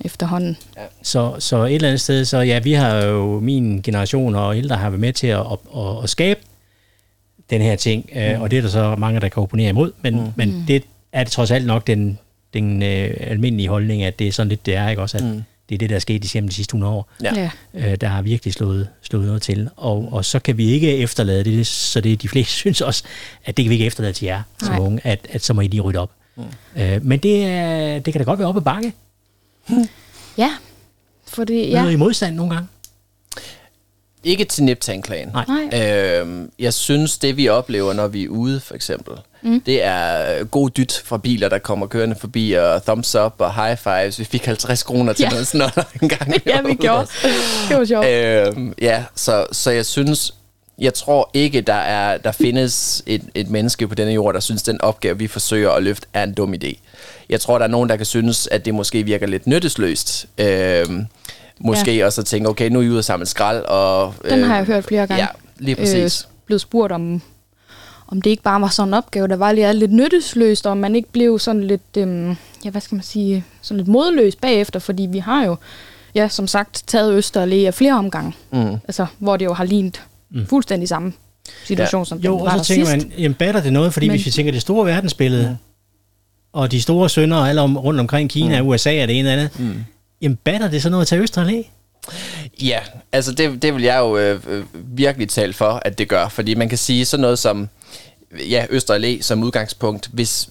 [0.00, 0.56] efterhånden.
[1.02, 4.76] Så, så et eller andet sted, så ja, vi har jo, min generation og ældre
[4.76, 6.40] har været med til at, at, at, at skabe
[7.50, 8.20] den her ting, mm.
[8.20, 10.32] øh, og det er der så mange, der kan opponere imod, men, mm.
[10.36, 12.18] men det er det trods alt nok den,
[12.54, 15.16] den øh, almindelige holdning, at det er sådan lidt, det er, ikke også?
[15.16, 15.42] At, mm.
[15.68, 17.10] Det er det, der er sket i de sidste 100 år.
[17.22, 17.50] Ja.
[17.74, 19.68] øh, der har virkelig slået, slået noget til.
[19.76, 23.04] Og, og så kan vi ikke efterlade det, så det de fleste synes også,
[23.44, 24.78] at det kan vi ikke efterlade til jer som Nej.
[24.78, 26.10] unge, at, at så må I lige rydde op.
[26.36, 26.44] Mm.
[26.76, 28.92] Øh, men det, er, det kan da godt være op ad bakke.
[30.38, 30.50] ja.
[31.28, 31.80] Fordi, Ja.
[31.80, 31.90] Møder ja.
[31.90, 32.68] I modstand nogle gange?
[34.26, 35.30] Ikke til niptanklagen.
[35.48, 36.20] Nej.
[36.20, 39.60] Øhm, jeg synes, det vi oplever, når vi er ude, for eksempel, mm.
[39.60, 43.76] det er god dyt fra biler, der kommer kørende forbi, og thumbs up og high
[43.76, 44.18] fives.
[44.18, 45.28] Vi fik 50 kroner til ja.
[45.28, 46.34] noget sådan noget en gang.
[46.46, 47.06] ja, vi gjorde.
[47.68, 48.06] Det var sjovt.
[48.06, 50.34] Øhm, ja, så, så jeg synes,
[50.78, 54.62] jeg tror ikke, der er der findes et, et menneske på denne jord, der synes,
[54.62, 56.78] den opgave, vi forsøger at løfte, er en dum idé.
[57.28, 60.26] Jeg tror, der er nogen, der kan synes, at det måske virker lidt nyttesløst.
[60.38, 61.06] Øhm,
[61.60, 62.04] måske ja.
[62.06, 63.64] også at tænke, okay, nu er I ude og samle skrald.
[63.64, 65.22] Og, Den har jeg hørt flere gange.
[65.22, 65.26] Ja,
[65.58, 66.26] lige præcis.
[66.30, 67.22] Øh, blevet spurgt om,
[68.08, 70.78] om det ikke bare var sådan en opgave, der var lige lidt nyttesløst, og om
[70.78, 74.80] man ikke blev sådan lidt, øhm, ja, hvad skal man sige, sådan lidt modløs bagefter,
[74.80, 75.56] fordi vi har jo,
[76.14, 78.58] ja, som sagt, taget Østerlæ af flere omgange, Mm.
[78.88, 80.46] altså, hvor det jo har lignet mm.
[80.46, 81.12] fuldstændig samme
[81.64, 82.04] situation, ja.
[82.04, 83.08] som Jo, den var og så tænker sidst.
[83.08, 83.92] man, jamen batter det noget?
[83.92, 85.56] Fordi Men- Men, hvis vi tænker det store verdensbillede, mm.
[86.52, 88.68] og de store sønder alle om, rundt omkring Kina, mm.
[88.68, 89.84] USA og det ene og andet, mm.
[90.22, 91.70] Jamen batter det så noget at tage Østrig Allé?
[92.62, 92.80] Ja,
[93.12, 96.28] altså det, det vil jeg jo øh, øh, virkelig tale for, at det gør.
[96.28, 97.68] Fordi man kan sige sådan noget som,
[98.50, 100.48] ja, Østre Allé som udgangspunkt, hvis,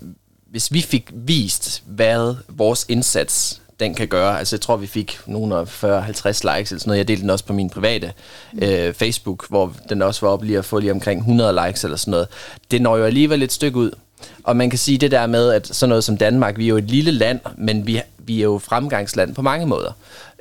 [0.51, 4.39] hvis vi fik vist, hvad vores indsats den kan gøre.
[4.39, 6.97] Altså jeg tror, vi fik nogle af 40-50 likes eller sådan noget.
[6.97, 8.13] Jeg delte den også på min private
[8.62, 11.97] øh, Facebook, hvor den også var oppe lige at få lige omkring 100 likes eller
[11.97, 12.28] sådan noget.
[12.71, 13.91] Det når jo alligevel et stykke ud.
[14.43, 16.77] Og man kan sige det der med, at sådan noget som Danmark, vi er jo
[16.77, 19.91] et lille land, men vi, vi er jo fremgangsland på mange måder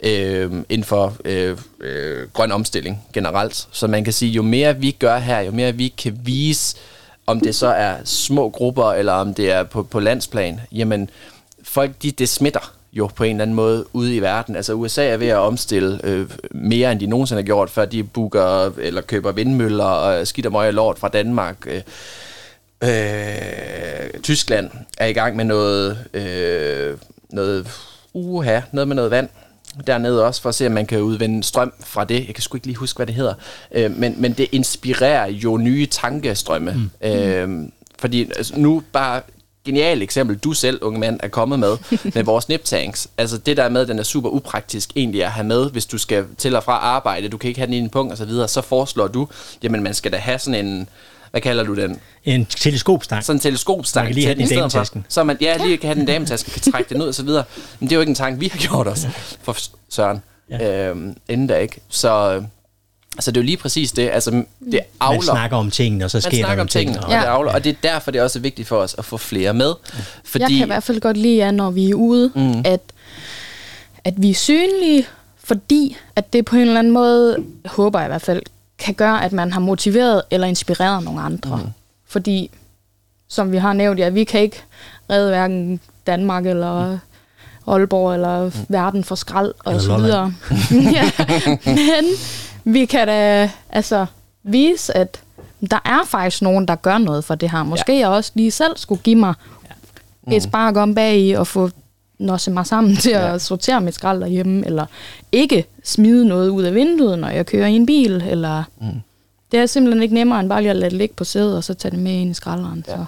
[0.02, 3.68] øh, inden for øh, øh, grøn omstilling generelt.
[3.72, 6.76] Så man kan sige, jo mere vi gør her, jo mere vi kan vise,
[7.26, 11.10] om det så er små grupper, eller om det er på, på landsplan, jamen
[11.62, 14.56] folk, de, det smitter jo på en eller anden måde ude i verden.
[14.56, 18.04] Altså USA er ved at omstille øh, mere, end de nogensinde har gjort, før de
[18.04, 21.56] booker eller køber vindmøller og skidt og møg lort fra Danmark.
[21.66, 21.80] Øh,
[22.82, 26.98] øh, Tyskland er i gang med noget, øh,
[27.30, 27.68] noget
[28.12, 29.28] uha, noget med noget vand
[29.86, 32.26] dernede også, for at se, om man kan udvinde strøm fra det.
[32.26, 33.34] Jeg kan sgu ikke lige huske, hvad det hedder.
[33.72, 36.90] Øh, men, men det inspirerer jo nye tankestrømme.
[37.02, 37.08] Mm.
[37.08, 39.22] Øh, fordi altså, nu bare
[39.64, 41.76] genialt eksempel, du selv, unge mand, er kommet med,
[42.14, 43.08] med vores niptanks.
[43.18, 46.24] Altså det der med, den er super upraktisk egentlig at have med, hvis du skal
[46.38, 48.48] til og fra arbejde, du kan ikke have den i en punkt og så videre,
[48.48, 49.28] så foreslår du,
[49.62, 50.88] jamen man skal da have sådan en,
[51.34, 52.00] hvad kalder du den?
[52.24, 53.24] En teleskopstang.
[53.24, 54.04] Sådan en teleskopstang.
[54.04, 54.60] Man kan lige have til den i for.
[54.60, 55.06] dametasken.
[55.08, 57.22] Så man ja, lige kan have den i dametasken, kan trække den ud og så
[57.22, 57.44] videre.
[57.80, 59.06] Men det er jo ikke en tanke, vi har gjort os
[59.42, 59.56] for
[59.88, 60.22] Søren.
[60.50, 60.88] Ja.
[60.88, 61.80] Øhm, inden da ikke.
[61.88, 62.42] Så,
[63.20, 64.10] så det er jo lige præcis det.
[64.12, 65.16] Altså, det avler.
[65.18, 67.04] Man snakker om tingene, og så Man sker der snakker nogle om tingene, ting.
[67.04, 67.18] og, Ja.
[67.20, 69.54] det avler, og det er derfor, det er også vigtigt for os at få flere
[69.54, 69.72] med.
[70.24, 72.62] Fordi, Jeg kan i hvert fald godt lide, at når vi er ude, mm.
[72.64, 72.80] at,
[74.04, 75.06] at vi er synlige,
[75.44, 78.42] fordi at det på en eller anden måde, håber jeg i hvert fald,
[78.78, 81.56] kan gøre, at man har motiveret eller inspireret nogle andre.
[81.56, 81.70] Mm.
[82.06, 82.50] Fordi,
[83.28, 84.62] som vi har nævnt, ja, vi kan ikke
[85.10, 86.98] redde hverken Danmark eller
[87.66, 88.52] Aalborg eller mm.
[88.68, 90.32] verden for skrald og Eller så Lolland.
[90.70, 90.92] videre.
[90.98, 91.10] ja,
[91.66, 92.04] men
[92.64, 94.06] vi kan da altså
[94.42, 95.20] vise, at
[95.70, 97.62] der er faktisk nogen, der gør noget for det her.
[97.62, 97.98] Måske ja.
[97.98, 99.34] jeg også lige selv skulle give mig
[100.32, 101.70] et spark om bag i og få
[102.18, 103.34] nosse mig sammen til ja.
[103.34, 104.86] at sortere mit skrald derhjemme, eller
[105.32, 108.86] ikke smide noget ud af vinduet, når jeg kører i en bil, eller mm.
[109.52, 111.64] det er simpelthen ikke nemmere end bare lige at lade det ligge på sædet, og
[111.64, 112.84] så tage det med ind i skralderen.
[112.88, 112.92] Ja.
[112.92, 113.04] Så.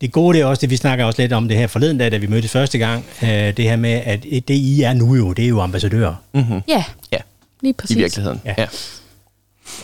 [0.00, 2.12] Det gode det er også, det vi snakker også lidt om det her forleden dag,
[2.12, 5.32] da vi mødtes første gang, øh, det her med, at det I er nu jo,
[5.32, 6.14] det er jo ambassadører.
[6.34, 6.60] mm-hmm.
[6.68, 7.18] Ja, Ja,
[7.60, 7.96] lige i præcis.
[7.96, 8.40] virkeligheden.
[8.44, 8.54] Ja.
[8.58, 8.66] Ja.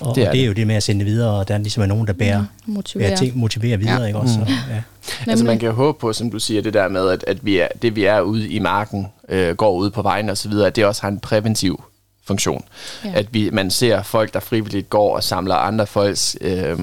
[0.00, 1.54] Og Det er og det er jo det med at sende det videre, og der
[1.54, 3.08] er ligesom er nogen, der bærer, Mm, Motivere.
[3.08, 4.06] bærer ting, motiverer videre, Ja.
[4.06, 4.34] ikke også?
[4.34, 4.40] Så,
[4.70, 4.82] ja.
[5.26, 7.58] Altså man kan jo håbe på, som du siger, det der med, at, at vi
[7.58, 10.66] er, det vi er ude i marken, øh, går ud på vejen og så videre,
[10.66, 11.82] at det også har en præventiv
[12.26, 12.64] funktion.
[13.04, 13.10] Ja.
[13.14, 16.36] At vi, man ser folk, der frivilligt går og samler andre folks...
[16.40, 16.78] Øh,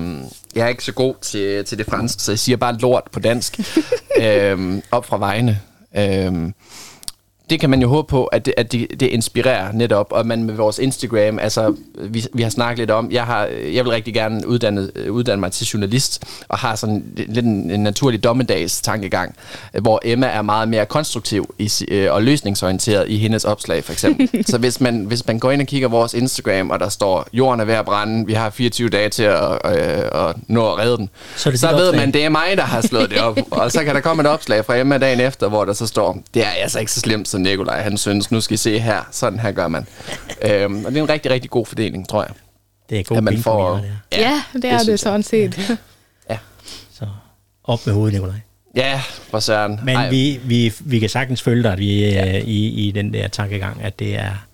[0.55, 3.19] jeg er ikke så god til, til det franske, så jeg siger bare lort på
[3.19, 3.59] dansk.
[4.21, 5.59] øh, op fra vejene.
[5.97, 6.33] Øh,
[7.49, 10.43] det kan man jo håbe på, at det, at det, det inspirerer netop, og man
[10.43, 14.13] med vores Instagram, altså vi, vi har snakket lidt om, jeg, har, jeg vil rigtig
[14.13, 19.35] gerne uddanne, uddanne mig til journalist, og har sådan lidt en, en naturlig dommedags tankegang,
[19.81, 24.29] hvor Emma er meget mere konstruktiv i, øh, og løsningsorienteret i hendes opslag, for eksempel.
[24.51, 27.59] Så hvis man, hvis man går ind og kigger vores Instagram, og der står, jorden
[27.59, 30.97] er ved at brænde, vi har 24 dage til at, øh, at nå at redde
[30.97, 32.05] den, Så det så ved opslag.
[32.05, 33.37] man, det er mig, der har slået det op.
[33.51, 36.17] og så kan der komme et opslag fra Emma dagen efter, hvor der så står,
[36.33, 38.31] det er altså ikke så slemt, som Nikolaj han synes.
[38.31, 39.07] Nu skal I se her.
[39.11, 39.87] Sådan her gør man.
[40.41, 42.31] øhm, og det er en rigtig, rigtig god fordeling, tror jeg.
[42.89, 43.75] Det er god At man får...
[43.75, 44.21] det her.
[44.21, 45.77] Ja, det er det, synes sådan set.
[46.29, 46.37] Ja.
[46.91, 47.07] Så
[47.63, 48.39] op med hovedet, Nikolaj.
[48.75, 49.79] Ja, for søren.
[49.83, 52.41] Men vi, vi, vi kan sagtens følge dig vi, ja.
[52.45, 54.45] i, i den der tankegang, at det er,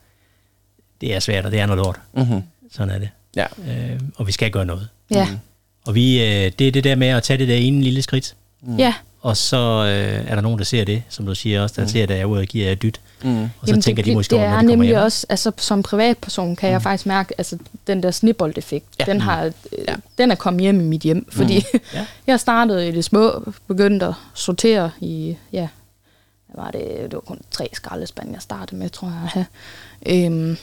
[1.01, 1.99] det er svært, og det er noget lort.
[2.13, 2.43] Mm-hmm.
[2.71, 3.09] Sådan er det.
[3.35, 3.45] Ja.
[3.67, 4.87] Øh, og vi skal gøre noget.
[5.11, 5.27] Ja.
[5.85, 8.35] Og vi, øh, det er det der med at tage det der ene lille skridt.
[8.61, 8.77] Mm.
[8.77, 8.93] Ja.
[9.23, 11.87] Og så øh, er der nogen, der ser det, som du siger også, der mm.
[11.87, 13.01] ser, at jeg er ude og giver jer dyt.
[13.23, 13.43] Mm.
[13.43, 14.99] Og så Jamen, tænker det, de måske det over, når er de nemlig hjem.
[15.01, 16.73] også, altså som privatperson kan mm.
[16.73, 17.57] jeg faktisk mærke, altså
[17.87, 19.05] den der snibboldeffekt, Ja.
[19.07, 19.13] ja.
[19.13, 19.51] den, har, øh,
[19.87, 19.95] Ja.
[20.17, 21.79] den er kommet hjem i mit hjem, fordi mm.
[21.93, 22.05] Ja.
[22.27, 25.67] jeg startede i det små, begyndte at sortere i, ja,
[26.53, 29.15] hvad var det, det var kun tre skraldespande, jeg startede med, tror jeg.
[29.33, 29.45] have.
[30.25, 30.57] Øhm,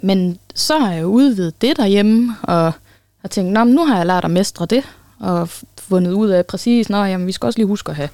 [0.00, 2.72] men så har jeg udvidet det derhjemme, og
[3.20, 4.84] har tænkt, Nå, nu har jeg lært at mestre det,
[5.22, 8.08] og fundet ud af præcis, nå, jamen, vi skal også lige huske at have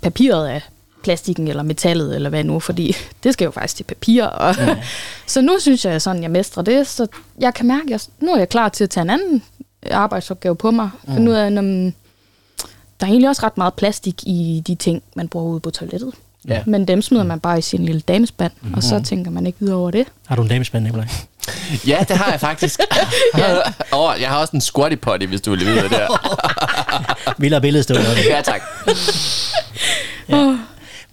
[0.00, 0.62] papiret af
[1.02, 4.24] plastikken eller metallet, eller hvad nu, fordi det skal jo faktisk til papir.
[4.24, 4.76] Og ja.
[5.26, 7.06] så nu synes jeg sådan, jeg mestrer det, så
[7.40, 9.42] jeg kan mærke, at nu er jeg klar til at tage en anden
[9.90, 10.90] arbejdsopgave på mig.
[11.06, 11.14] Mm.
[11.14, 11.92] Finde ud af, om
[13.00, 16.14] der er egentlig også ret meget plastik i de ting, man bruger ude på toilettet.
[16.48, 16.62] Ja.
[16.66, 18.74] Men dem smider man bare i sin lille damespand, mm.
[18.74, 20.06] og så tænker man ikke videre over det.
[20.26, 21.06] Har du en damespand, Nicolaj?
[21.86, 22.80] Ja, det har jeg faktisk.
[23.92, 26.08] oh, jeg har også en squatty potty, hvis du vil vide det der.
[27.40, 28.14] Vildere billede stå der.
[28.28, 28.62] Ja, tak.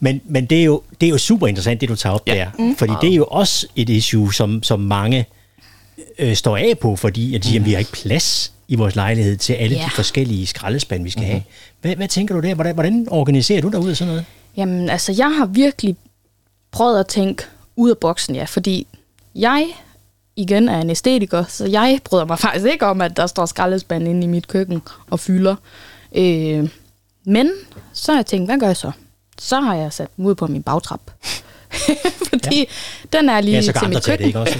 [0.03, 2.33] Men, men det, er jo, det er jo super interessant, det du tager op Ja.
[2.35, 2.47] der.
[2.59, 2.75] Mm.
[2.75, 5.25] Fordi det er jo også et issue, som, som mange
[6.19, 7.65] øh, står af på, fordi at de, mm.
[7.65, 9.83] vi har ikke plads i vores lejlighed til alle Ja.
[9.85, 11.27] de forskellige skraldespande, vi skal mm.
[11.29, 11.41] have.
[11.81, 12.55] Hvad, hvad tænker du der?
[12.55, 14.25] Hvordan, hvordan organiserer du dig ud af sådan noget?
[14.57, 15.95] Jamen, altså, jeg har virkelig
[16.71, 17.43] prøvet at tænke
[17.75, 18.87] ud af boksen, ja, fordi
[19.35, 19.65] jeg
[20.35, 24.07] igen er en æstetiker, så jeg bryder mig faktisk ikke om, at der står skraldespand
[24.07, 25.55] inde i mit køkken og fylder.
[26.15, 26.69] Øh,
[27.25, 27.51] men
[27.93, 28.91] så har jeg tænkt, hvad gør jeg så?
[29.39, 31.01] Så har jeg sat dem ud på min bagtrap.
[32.29, 33.17] fordi ja.
[33.17, 34.27] den er lige Ja, så til mit tage det, køkken.
[34.27, 34.59] ikke også?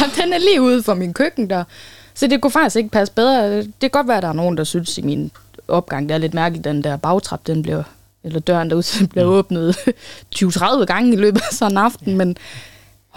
[0.04, 1.64] Og den er lige ude for min køkken der.
[2.14, 3.56] Så det kunne faktisk ikke passe bedre.
[3.56, 5.30] Det kan godt være, at der er nogen, der synes i min
[5.68, 7.82] opgang, det er lidt mærkeligt, den der bagtrap, den bliver,
[8.24, 9.32] eller døren derude, den bliver mm.
[9.32, 9.76] åbnet
[10.36, 12.36] 20-30 gange i løbet af sådan en aften, men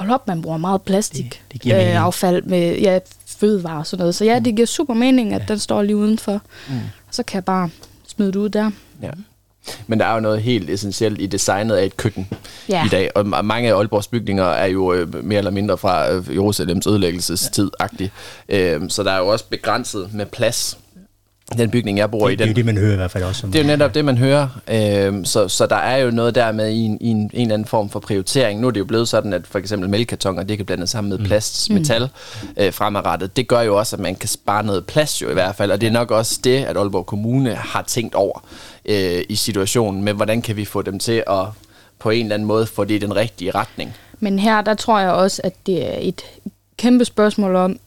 [0.02, 1.42] hold op, man bruger meget plastik.
[1.54, 4.16] Det- det øh, affald med ja, fødevarer og sådan noget.
[4.16, 5.46] Så ja, det giver super mening, at ja.
[5.48, 6.42] den står lige udenfor.
[6.70, 6.74] Mm.
[7.12, 7.70] Så kan jeg bare
[8.08, 8.72] smide det ud der.
[9.02, 9.10] Ja.
[9.88, 12.28] Men der er jo noget helt essentielt i designet af et køkken
[12.70, 12.86] Ja.
[12.86, 16.12] i dag, og ma- mange af Aalborgs bygninger er jo øh, mere eller mindre fra
[16.12, 18.10] øh, Jerusalems ødelæggelsestid-agtig.
[18.50, 20.78] Øh, så der er jo også begrænset med plads.
[21.58, 23.12] Den bygning, jeg bor i, Det, det er den, jo det, man hører i hvert
[23.12, 23.48] fald også.
[23.48, 24.48] Det er jo netop det, man hører.
[24.68, 27.54] Øhm, så, så der er jo noget der med i en, i en, en eller
[27.54, 28.60] anden form for prioritering.
[28.62, 31.28] Nu er det jo blevet sådan, at for eksempel mælkekartoner, det kan blandes sammen med
[31.28, 32.10] plast, metal
[32.58, 33.38] øh, fremadrettet.
[33.38, 35.72] Det gør jo også, at man kan spare noget plads jo i hvert fald.
[35.72, 38.46] Og det er nok også det, at Aalborg Kommune har tænkt over
[38.86, 41.46] øh, i situationen med, hvordan kan vi få dem til at
[42.00, 43.94] på en eller anden måde få det i den rigtige retning.
[44.20, 46.22] Men her, der tror jeg også, at det er et
[46.78, 47.80] kæmpe spørgsmål om,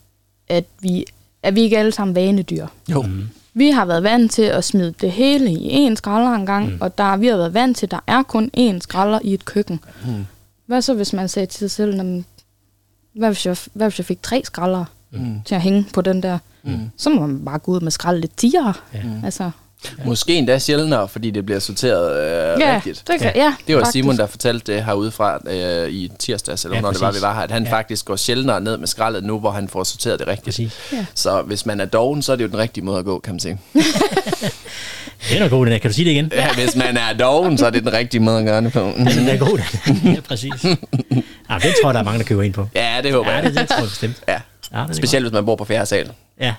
[0.48, 1.04] at vi
[1.42, 2.66] er vi ikke alle sammen vanedyr.
[2.88, 3.02] Jo.
[3.02, 3.28] Mm.
[3.54, 6.78] Vi har været vant til at smide det hele i én skralder engang, mm.
[6.80, 9.44] og der, vi har været vant til, at der er kun én skralder i et
[9.44, 9.80] køkken.
[10.06, 10.26] Mm.
[10.66, 12.24] Hvad så, hvis man sagde til sig selv, "Jamen,
[13.14, 15.42] hvad hvis jeg, hvad hvis jeg fik tre skralder mm.
[15.44, 16.38] til at hænge på den der?
[16.62, 16.90] Mm.
[16.96, 18.74] Så må man bare gå ud med skralde lidt tiere.
[18.94, 19.02] Ja.
[19.24, 19.50] Altså,
[20.04, 23.02] Måske endda sjældnere, fordi det bliver sorteret øh, ja, rigtigt.
[23.06, 23.54] det kan, ja.
[23.66, 23.92] Det var faktisk.
[23.92, 27.18] Simon, der fortalte det herudefra øh, i tirsdags, eller Ja, ja, når det var, vi
[27.22, 27.68] var her, at han Ja.
[27.68, 27.74] ja.
[27.76, 30.44] faktisk går sjældnere ned med skraldet nu, hvor han får sorteret det rigtigt.
[30.44, 30.72] Præcis.
[30.92, 31.06] Ja.
[31.14, 33.32] Så hvis man er doven, så er det jo den rigtige måde at gå, kan
[33.34, 33.58] man sige.
[35.28, 35.80] Det er nok god, den.
[35.80, 36.30] Kan du sige det igen?
[36.34, 38.80] Ja, hvis man er doven, så er det den rigtige måde at gøre det på.
[38.98, 40.14] Den er god, den.
[40.14, 40.64] ja, præcis.
[40.64, 40.68] Ja,
[41.62, 42.68] den tror jeg, der er mange, der køber ind på.
[42.74, 43.44] Ja, det håber Ja, jeg.
[43.44, 44.16] det, det tror jeg bestemt.
[44.28, 44.40] Ja.
[44.74, 46.16] Ja, det Specielt hvis man bor på fjerde sal, godt.
[46.40, 46.54] Ja,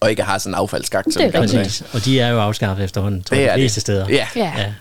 [0.00, 1.12] og ikke har sådan en affaldsskagt.
[1.12, 1.82] som Det er præcis.
[1.92, 3.80] Og de er jo afskaffet efterhånden, tror Det jeg, er de fleste det.
[3.82, 4.06] steder.
[4.08, 4.26] Ja.
[4.36, 4.52] Ja.
[4.56, 4.72] ja.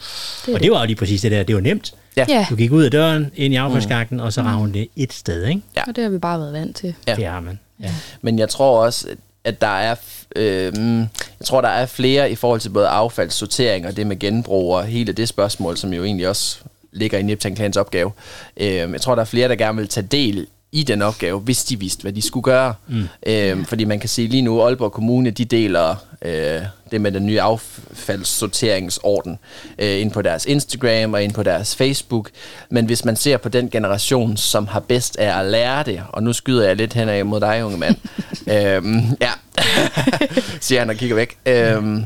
[0.46, 1.44] Det Og det var jo lige præcis det der.
[1.44, 1.94] Det var nemt.
[2.18, 2.26] Ja.
[2.30, 2.46] ja.
[2.50, 5.62] Du gik ud af døren, ind i affaldsskakten, og så ravede det et sted, ikke?
[5.78, 5.82] Ja.
[5.88, 6.94] Og det har vi bare været vant til.
[7.08, 7.16] Ja.
[7.16, 7.60] Det har man.
[7.84, 7.90] Ja.
[8.22, 9.08] Men jeg tror også,
[9.44, 9.96] at der er,
[10.36, 10.74] øh,
[11.40, 14.84] jeg tror, der er flere i forhold til både affaldssortering og det med genbrug og
[14.86, 16.58] hele det spørgsmål, som jo egentlig også
[16.92, 18.12] ligger i Niptan Clans opgave.
[18.58, 21.64] Øh, jeg tror, der er flere, der gerne vil tage del i den opgave, hvis
[21.64, 22.74] de vidste, hvad de skulle gøre.
[22.88, 23.08] Mm.
[23.26, 26.62] Øh, fordi man kan sige lige nu, Aalborg Kommune, de deler øh,
[26.92, 29.40] det med den nye affaldssorteringsorden
[29.80, 32.30] øh, ind på deres Instagram og ind på deres Facebook.
[32.70, 36.24] Men hvis man ser på den generation, som har bedst af at lære det, og
[36.24, 37.96] nu skyder jeg lidt henad mod dig, unge mand.
[38.54, 39.32] øhm, ja,
[40.66, 41.38] siger han og kigger væk.
[41.46, 42.06] Øhm,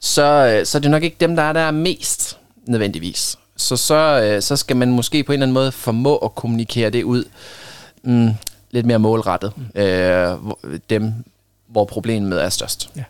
[0.00, 3.36] så, øh, så er det nok ikke dem, der er der mest nødvendigvis.
[3.56, 6.90] Så, så, øh, så skal man måske på en eller anden måde formå at kommunikere
[6.90, 7.24] det ud
[8.04, 8.30] mm,
[8.70, 9.52] lidt mere målrettet.
[9.74, 10.58] Øh, hvor-
[10.90, 11.12] dem,
[11.68, 12.90] hvor problemet er størst.
[12.96, 13.02] Ja.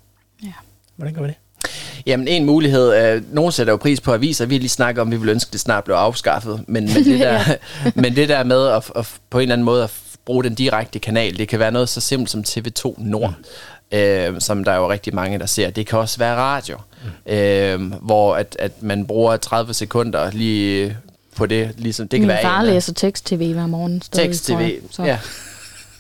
[0.97, 1.35] Hvordan gør vi det?
[2.07, 5.11] Jamen en mulighed, øh, nogen sætter jo pris på aviser, vi har lige snakket om,
[5.11, 7.41] vi vil ønske, det snart blev afskaffet, men, men, det, der,
[8.03, 9.93] men det der med at, at på en eller anden måde at
[10.25, 13.35] bruge den direkte kanal, det kan være noget så simpelt som TV2 Nord,
[13.93, 15.71] øh, som der er jo rigtig mange, der ser.
[15.71, 16.77] Det kan også være radio.
[17.27, 17.33] mm.
[17.33, 20.97] øh, hvor at, at man bruger 30 sekunder lige
[21.37, 21.71] på det.
[21.79, 24.01] Ligesom, det kan Min være far en af- læser tekst-tv hver morgen.
[24.13, 24.77] Tekst-tv, jeg.
[24.91, 25.03] Så.
[25.05, 25.19] ja.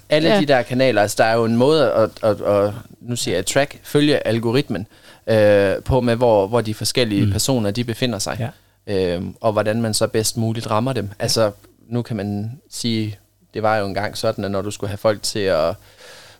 [0.08, 0.40] Alle Ja.
[0.40, 3.46] de der kanaler, altså der er jo en måde at, at, at nu siger jeg
[3.46, 4.86] track, følge algoritmen
[5.26, 7.32] øh, på med, hvor, hvor de forskellige mm.
[7.32, 8.50] personer, de befinder sig.
[8.86, 9.16] Ja.
[9.16, 11.10] Øh, og hvordan man så bedst muligt rammer dem.
[11.18, 11.50] Altså,
[11.88, 13.18] nu kan man sige,
[13.54, 15.74] det var jo engang sådan, at når du skulle have folk til at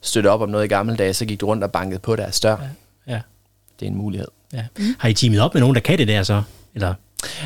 [0.00, 2.40] støtte op om noget i gamle dage, så gik du rundt og bankede på deres
[2.40, 2.56] dør.
[3.06, 3.20] Ja.
[3.80, 4.28] Det er en mulighed.
[4.52, 4.64] ja.
[4.98, 6.42] Har I teamet op med nogen, der kan det der så?
[6.74, 6.94] Eller?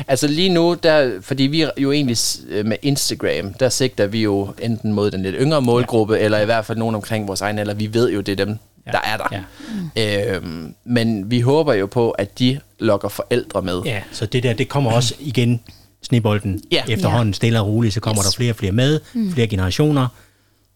[0.07, 2.17] Altså lige nu, der, fordi vi jo egentlig
[2.49, 6.19] øh, med Instagram, der sigter vi jo enten mod den lidt yngre målgruppe, ja.
[6.19, 7.73] eller i hvert fald nogen omkring vores egen alder.
[7.73, 8.91] Vi ved jo, det er dem, ja.
[8.91, 9.43] der er der.
[9.95, 10.35] Ja.
[10.35, 13.81] Øhm, men vi håber jo på, at de lokker forældre med.
[13.85, 15.59] Ja, så det der, det kommer også igen,
[16.03, 16.61] snebolden.
[16.71, 16.83] Ja.
[16.89, 18.31] Efterhånden stille og roligt, så kommer Yes.
[18.33, 19.31] der flere og flere med, Mm.
[19.33, 20.07] flere generationer,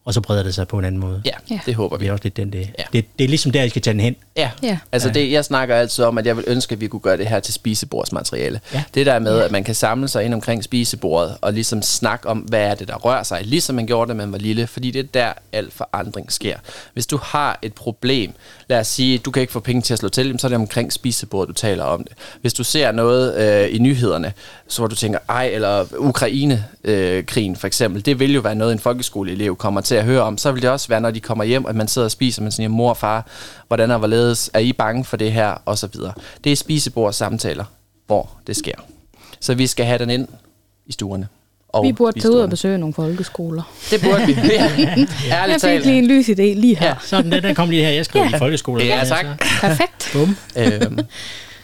[0.05, 1.21] og så breder det sig på en anden måde.
[1.25, 1.59] Ja, Ja.
[1.65, 2.07] det håber Det vi.
[2.07, 2.83] er også lidt den, det, Ja.
[2.93, 4.15] det, det er ligesom der, I skal tage den hen.
[4.37, 4.77] Ja, Ja.
[4.91, 5.13] altså Ja.
[5.13, 7.39] det, jeg snakker altid om, at jeg vil ønske, at vi kunne gøre det her
[7.39, 8.59] til spisebordsmateriale.
[8.73, 8.83] Ja.
[8.95, 12.37] Det der med, at man kan samle sig ind omkring spisebordet og ligesom snakke om,
[12.37, 14.99] hvad er det, der rører sig, ligesom man gjorde, da man var lille, fordi det
[14.99, 16.55] er der, al forandring sker.
[16.93, 18.33] Hvis du har et problem,
[18.69, 20.55] lad os sige, du kan ikke få penge til at slå til, så er det
[20.55, 22.11] omkring spisebordet, du taler om det.
[22.41, 24.33] Hvis du ser noget øh, i nyhederne,
[24.67, 28.79] så hvor du tænker, ej, eller Ukraine-krigen for eksempel, det vil jo være noget, en
[28.79, 30.37] folkeskoleelev kommer til at høre om.
[30.37, 32.51] Så vil det også være, når de kommer hjem, at man sidder og spiser med
[32.51, 33.27] sin mor og far,
[33.67, 36.13] hvordan og hvorledes, er I bange for det her, og så videre.
[36.43, 37.65] Det er spisebords samtaler,
[38.07, 38.75] hvor det sker.
[39.39, 40.27] Så vi skal have den ind
[40.85, 41.27] i stuerne.
[41.69, 43.63] Og Vi burde tage ud og besøge nogle folkeskoler.
[43.91, 44.33] Det burde vi.
[44.51, 44.71] Ja,
[45.27, 45.85] Jeg ærligt fik talt.
[45.85, 46.87] lige en lys idé lige her.
[46.87, 46.95] Ja.
[47.05, 47.91] Sådan, den der kom lige her.
[47.91, 48.35] Jeg skrev Ja.
[48.35, 48.83] i folkeskole.
[48.85, 49.25] Ja, Så- tak.
[49.61, 50.09] Perfekt.
[50.13, 50.37] Bum.
[50.57, 50.99] øhm,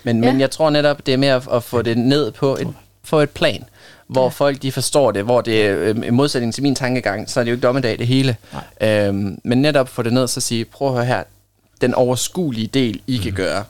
[0.04, 0.32] men, Ja.
[0.32, 2.68] men jeg tror netop, det er mere at, at få det ned på et,
[3.04, 3.64] få et plan,
[4.08, 4.30] hvor ja.
[4.30, 7.44] folk de forstår det, hvor det er øhm, i modsætning til min tankegang, så er
[7.44, 8.36] det jo ikke dommedag det hele.
[8.82, 11.24] Øhm, men netop få det ned, så sige, prøv at høre her,
[11.82, 13.64] den overskuelige del, I kan gøre,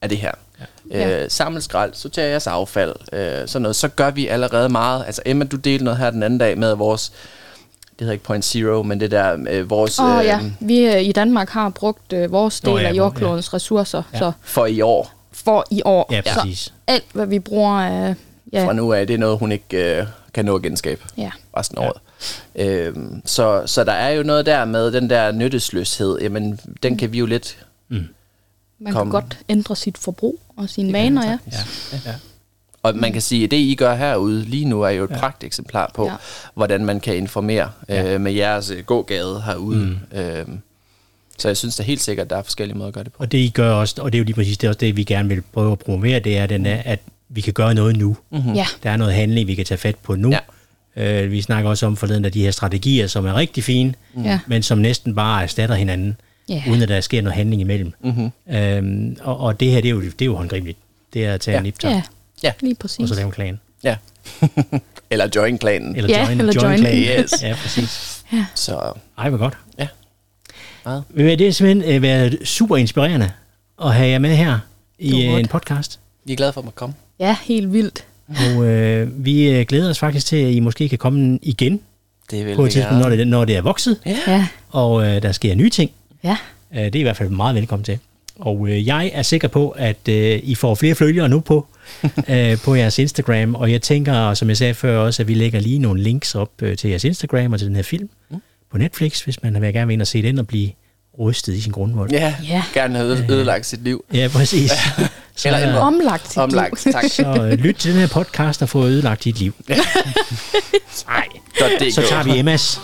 [0.00, 0.32] er det her.
[0.90, 1.22] Ja.
[1.22, 3.76] Øh, samle skrald, sortere jeres affald, øh, sådan noget.
[3.76, 5.04] Så gør vi allerede meget.
[5.06, 7.12] Altså Emma, du delte noget her den anden dag med vores,
[7.90, 10.86] det hedder ikke Point Zero, men det der, øh, vores, Åh oh, ja, øhm, vi
[10.86, 14.18] øh, i Danmark har brugt øh, vores del Nå ja, af jordklodens ressourcer, Ja.
[14.18, 15.12] så for i år.
[15.32, 16.08] for i år.
[16.12, 16.72] Ja, så præcis.
[16.86, 18.14] alt, hvad vi bruger af...
[18.52, 21.30] Ja, Fra nu af, det er noget, hun ikke øh, kan nå at genskabe ja.
[21.56, 22.00] resten af året.
[22.54, 27.12] Øhm, så, så der er jo noget der med den der nyttesløshed, jamen den kan
[27.12, 27.66] vi jo lidt...
[28.82, 29.06] Man Kom.
[29.06, 31.38] kan godt ændre sit forbrug og sine vaner, ja.
[31.52, 31.98] Ja.
[32.06, 32.14] ja.
[32.82, 35.18] Og man kan sige, at det I gør herude lige nu er jo et ja.
[35.18, 36.10] pragteksemplar på, Ja.
[36.10, 36.16] ja.
[36.54, 38.14] hvordan man kan informere Ja.
[38.14, 39.98] øh, med jeres øh, gågade herude.
[40.12, 40.18] Mm.
[40.18, 40.58] Øhm,
[41.38, 43.16] så jeg synes da helt sikkert, at der er forskellige måder at gøre det på.
[43.22, 45.04] Og det I gør også, og det er jo lige præcis det, også det vi
[45.04, 47.00] gerne vil prøve at promovere, det er, den er, at
[47.30, 48.16] vi kan gøre noget nu.
[48.30, 48.52] Mm-hmm.
[48.54, 50.30] Ja, Der er noget handling, vi kan tage fat på nu.
[50.30, 50.38] Ja.
[51.22, 54.40] Øh, vi snakker også om forleden af de her strategier, som er rigtig fine, ja.
[54.46, 56.16] men som næsten bare erstatter hinanden,
[56.48, 56.62] Ja.
[56.70, 57.92] uden at der sker noget handling imellem.
[58.04, 58.30] Mm-hmm.
[58.54, 60.78] Øhm, og, og det her, det er jo, det er jo håndgribeligt.
[61.14, 61.58] Det er at tage Ja.
[61.58, 62.02] en niptop, Ja,
[62.42, 62.52] Ja.
[62.60, 63.08] lige og præcis.
[63.08, 63.60] så lave en klan.
[63.84, 63.96] Ja.
[65.10, 65.96] eller join-klanen.
[65.96, 66.96] Eller Ja, join, eller join, join.
[67.22, 67.42] Yes.
[67.42, 68.22] Ja, præcis.
[68.54, 69.56] Så Ej, hvor godt.
[69.78, 69.86] Ja.
[70.84, 71.04] Meget.
[71.16, 73.30] Det har simpelthen øh, været super inspirerende
[73.84, 74.58] at have jer med her
[74.98, 76.00] i øh, en podcast.
[76.24, 76.94] Vi er glade for at måtte komme.
[77.20, 78.04] Ja, helt vildt.
[78.28, 81.80] Og øh, vi øh, glæder os faktisk til, at I måske kan komme igen
[82.30, 85.32] Det vil på et tidspunkt, når det, når det er vokset, Ja, og øh, der
[85.32, 85.90] sker nye ting.
[86.24, 86.36] ja.
[86.74, 87.98] Øh, det er i hvert fald meget velkommen til.
[88.38, 91.66] Og øh, jeg er sikker på, at øh, I får flere følgere nu på,
[92.28, 93.54] øh, på jeres Instagram.
[93.54, 96.50] Og jeg tænker, som jeg sagde før også, at vi lægger lige nogle links op
[96.62, 98.36] øh, til jeres Instagram og til den her film mm.
[98.70, 100.70] på Netflix, hvis man vil gerne vil ind og se den og blive
[101.20, 102.10] rystet i sin grundvold.
[102.10, 102.62] Ja, Ja.
[102.74, 104.04] gerne have øde- ødelagt sit liv.
[104.14, 104.70] Ja, præcis.
[105.36, 105.78] så, Eller ændre.
[105.80, 106.92] Omlagt sit Omlagt, liv.
[106.92, 107.04] tak.
[107.10, 109.54] så øh, lyt til den her podcast og få ødelagt dit liv.
[109.68, 109.76] Nej,
[111.78, 112.80] det er så tager vi Emmas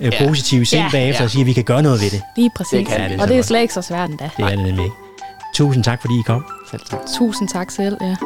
[0.00, 0.88] øh, positive sind Ja.
[0.92, 1.24] bagefter Ja.
[1.24, 2.22] og siger, at vi kan gøre noget ved det.
[2.36, 2.70] Lige præcis.
[2.78, 4.30] Det kan vi og så det er slet ikke så svært endda.
[4.36, 4.96] Det er det nemlig ikke.
[5.54, 6.44] Tusind tak, fordi I kom.
[6.70, 6.98] Selv tak.
[7.18, 8.16] Tusind tak selv, ja.